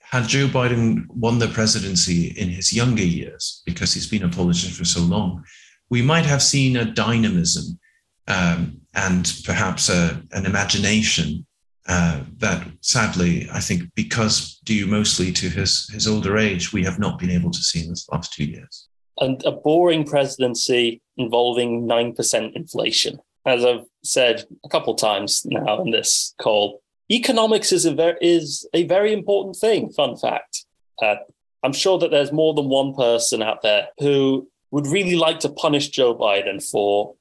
[0.00, 4.72] had Joe Biden won the presidency in his younger years, because he's been a politician
[4.72, 5.44] for so long,
[5.90, 7.78] we might have seen a dynamism
[8.26, 11.46] um, and perhaps a, an imagination
[11.88, 16.98] uh, that sadly, I think, because due mostly to his, his older age, we have
[16.98, 18.88] not been able to see in this last two years.
[19.20, 23.18] And a boring presidency involving 9% inflation.
[23.46, 28.68] As I've said a couple times now in this call, economics is a, ver- is
[28.74, 29.90] a very important thing.
[29.90, 30.66] Fun fact.
[31.02, 31.16] Uh,
[31.62, 35.48] I'm sure that there's more than one person out there who would really like to
[35.48, 37.14] punish Joe Biden for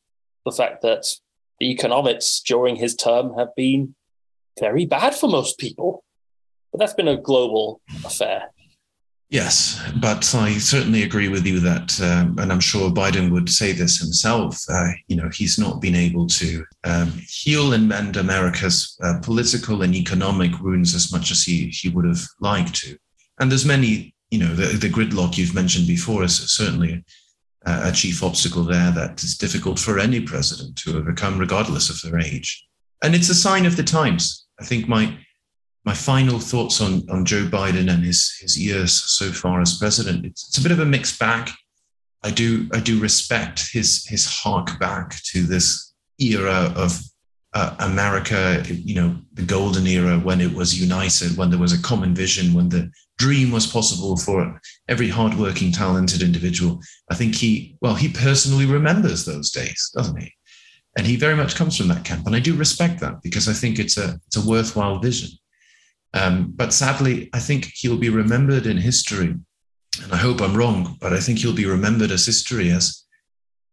[0.46, 1.06] the fact that
[1.60, 3.96] the economics during his term have been
[4.60, 6.04] very bad for most people.
[6.72, 8.52] But that's been a global affair.
[9.30, 13.74] Yes, but I certainly agree with you that, um, and I'm sure Biden would say
[13.74, 14.64] this himself.
[14.70, 19.82] Uh, you know, he's not been able to um, heal and mend America's uh, political
[19.82, 22.98] and economic wounds as much as he he would have liked to.
[23.40, 27.04] And there's many, you know, the, the gridlock you've mentioned before is certainly
[27.66, 32.20] a chief obstacle there that is difficult for any president to overcome, regardless of their
[32.22, 32.66] age.
[33.04, 34.47] And it's a sign of the times.
[34.60, 35.18] I think my
[35.86, 40.26] my final thoughts on, on Joe Biden and his his years so far as president,
[40.26, 41.50] it's, it's a bit of a mixed bag.
[42.24, 47.00] I do I do respect his his hark back to this era of
[47.54, 51.82] uh, America, you know, the golden era when it was united, when there was a
[51.82, 56.80] common vision, when the dream was possible for every hardworking, talented individual.
[57.10, 60.32] I think he, well, he personally remembers those days, doesn't he?
[60.98, 63.54] And he very much comes from that camp, and I do respect that because I
[63.54, 65.30] think it's a it's a worthwhile vision.
[66.14, 69.36] Um, but sadly, I think he'll be remembered in history,
[70.04, 73.06] and I hope I'm wrong, but I think he'll be remembered as history as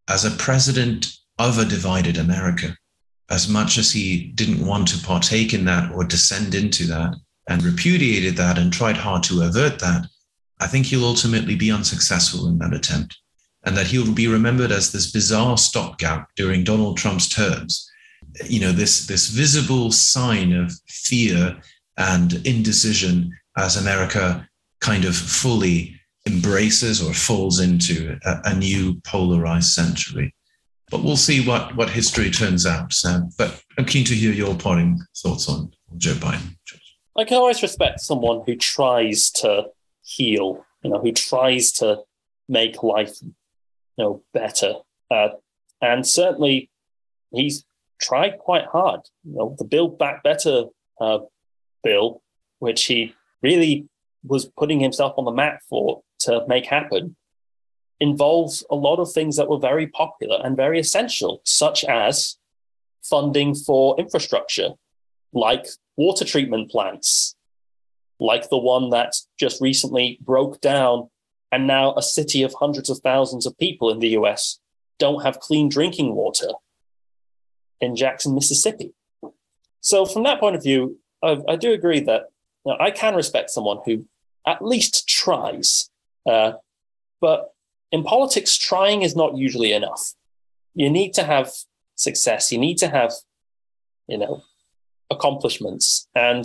[0.09, 1.07] as a president
[1.39, 2.77] of a divided America
[3.31, 7.15] as much as he didn't want to partake in that or descend into that
[7.49, 10.07] and repudiated that and tried hard to avert that,
[10.61, 13.17] I think he'll ultimately be unsuccessful in that attempt.
[13.67, 17.91] And that he'll be remembered as this bizarre stopgap during Donald Trump's terms
[18.47, 21.57] you know, this, this visible sign of fear
[21.97, 24.49] and indecision as America
[24.81, 25.95] kind of fully
[26.27, 30.35] embraces or falls into a, a new polarized century.
[30.91, 32.93] But we'll see what, what history turns out.
[33.39, 36.57] But I'm keen to hear your parting thoughts on Joe Biden.
[37.17, 39.67] I can always respect someone who tries to
[40.03, 42.03] heal, you know, who tries to
[42.49, 43.17] make life,
[44.03, 44.75] know, better.
[45.11, 45.29] Uh,
[45.81, 46.71] and certainly,
[47.33, 47.65] he's
[48.01, 49.01] tried quite hard.
[49.25, 50.65] You know, the Build Back Better
[51.01, 51.19] uh,
[51.83, 52.23] bill,
[52.59, 53.89] which he really
[54.25, 57.17] was putting himself on the map for to make happen,
[58.01, 62.37] involves a lot of things that were very popular and very essential, such as
[63.03, 64.71] funding for infrastructure,
[65.33, 65.67] like
[65.97, 67.37] water treatment plants,
[68.19, 71.11] like the one that just recently broke down,
[71.53, 74.59] and now a city of hundreds of thousands of people in the US
[74.99, 76.49] don't have clean drinking water
[77.81, 78.93] in Jackson, Mississippi.
[79.81, 82.31] So, from that point of view, I, I do agree that
[82.65, 84.07] you know, I can respect someone who
[84.47, 85.91] at least tries.
[86.27, 86.53] Uh,
[87.21, 87.53] but
[87.93, 90.15] in politics, trying is not usually enough.
[90.75, 91.51] You need to have
[91.95, 92.51] success.
[92.51, 93.13] You need to have,
[94.09, 94.43] you know,
[95.11, 96.09] accomplishments.
[96.15, 96.45] And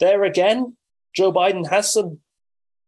[0.00, 0.76] there again,
[1.14, 2.20] Joe Biden has some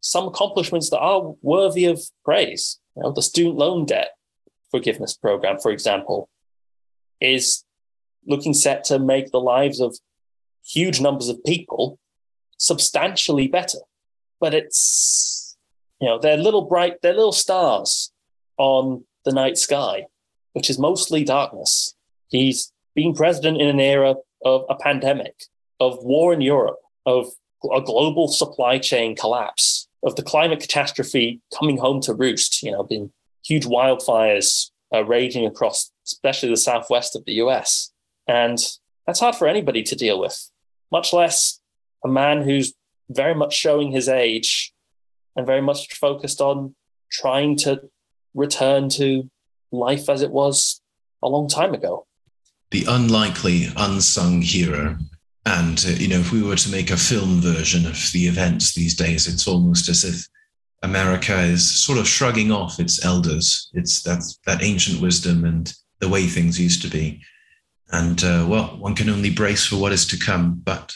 [0.04, 2.78] some accomplishments that are worthy of praise.
[2.94, 4.10] You know, the student loan debt
[4.70, 6.28] forgiveness program, for example,
[7.22, 7.64] is
[8.26, 9.96] looking set to make the lives of
[10.62, 11.98] huge numbers of people
[12.58, 13.78] substantially better.
[14.40, 15.56] But it's
[16.00, 18.12] you know, they're little bright, they're little stars
[18.58, 20.04] on the night sky,
[20.52, 21.94] which is mostly darkness.
[22.28, 25.34] He's been president in an era of a pandemic,
[25.80, 26.76] of war in Europe,
[27.06, 27.28] of
[27.72, 32.82] a global supply chain collapse, of the climate catastrophe coming home to roost, you know,
[32.82, 33.12] been
[33.44, 37.92] huge wildfires uh, raging across, especially the southwest of the US.
[38.28, 38.58] And
[39.06, 40.50] that's hard for anybody to deal with,
[40.92, 41.60] much less
[42.04, 42.74] a man who's
[43.10, 44.72] very much showing his age
[45.36, 46.74] and very much focused on
[47.10, 47.82] trying to
[48.34, 49.30] return to
[49.72, 50.80] life as it was
[51.22, 52.06] a long time ago
[52.74, 54.96] the unlikely unsung hero.
[55.46, 58.74] And, uh, you know, if we were to make a film version of the events
[58.74, 60.26] these days, it's almost as if
[60.82, 63.70] America is sort of shrugging off its elders.
[63.74, 67.22] It's that, that ancient wisdom and the way things used to be.
[67.92, 70.60] And, uh, well, one can only brace for what is to come.
[70.64, 70.94] But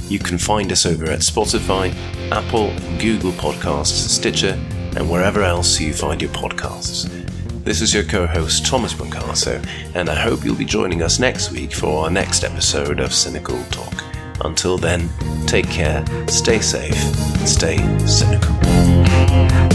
[0.09, 1.93] You can find us over at Spotify,
[2.31, 4.59] Apple, Google Podcasts, Stitcher,
[4.97, 7.09] and wherever else you find your podcasts.
[7.63, 9.63] This is your co host, Thomas Brancato,
[9.95, 13.63] and I hope you'll be joining us next week for our next episode of Cynical
[13.65, 14.03] Talk.
[14.43, 15.09] Until then,
[15.45, 16.95] take care, stay safe,
[17.37, 19.70] and stay cynical.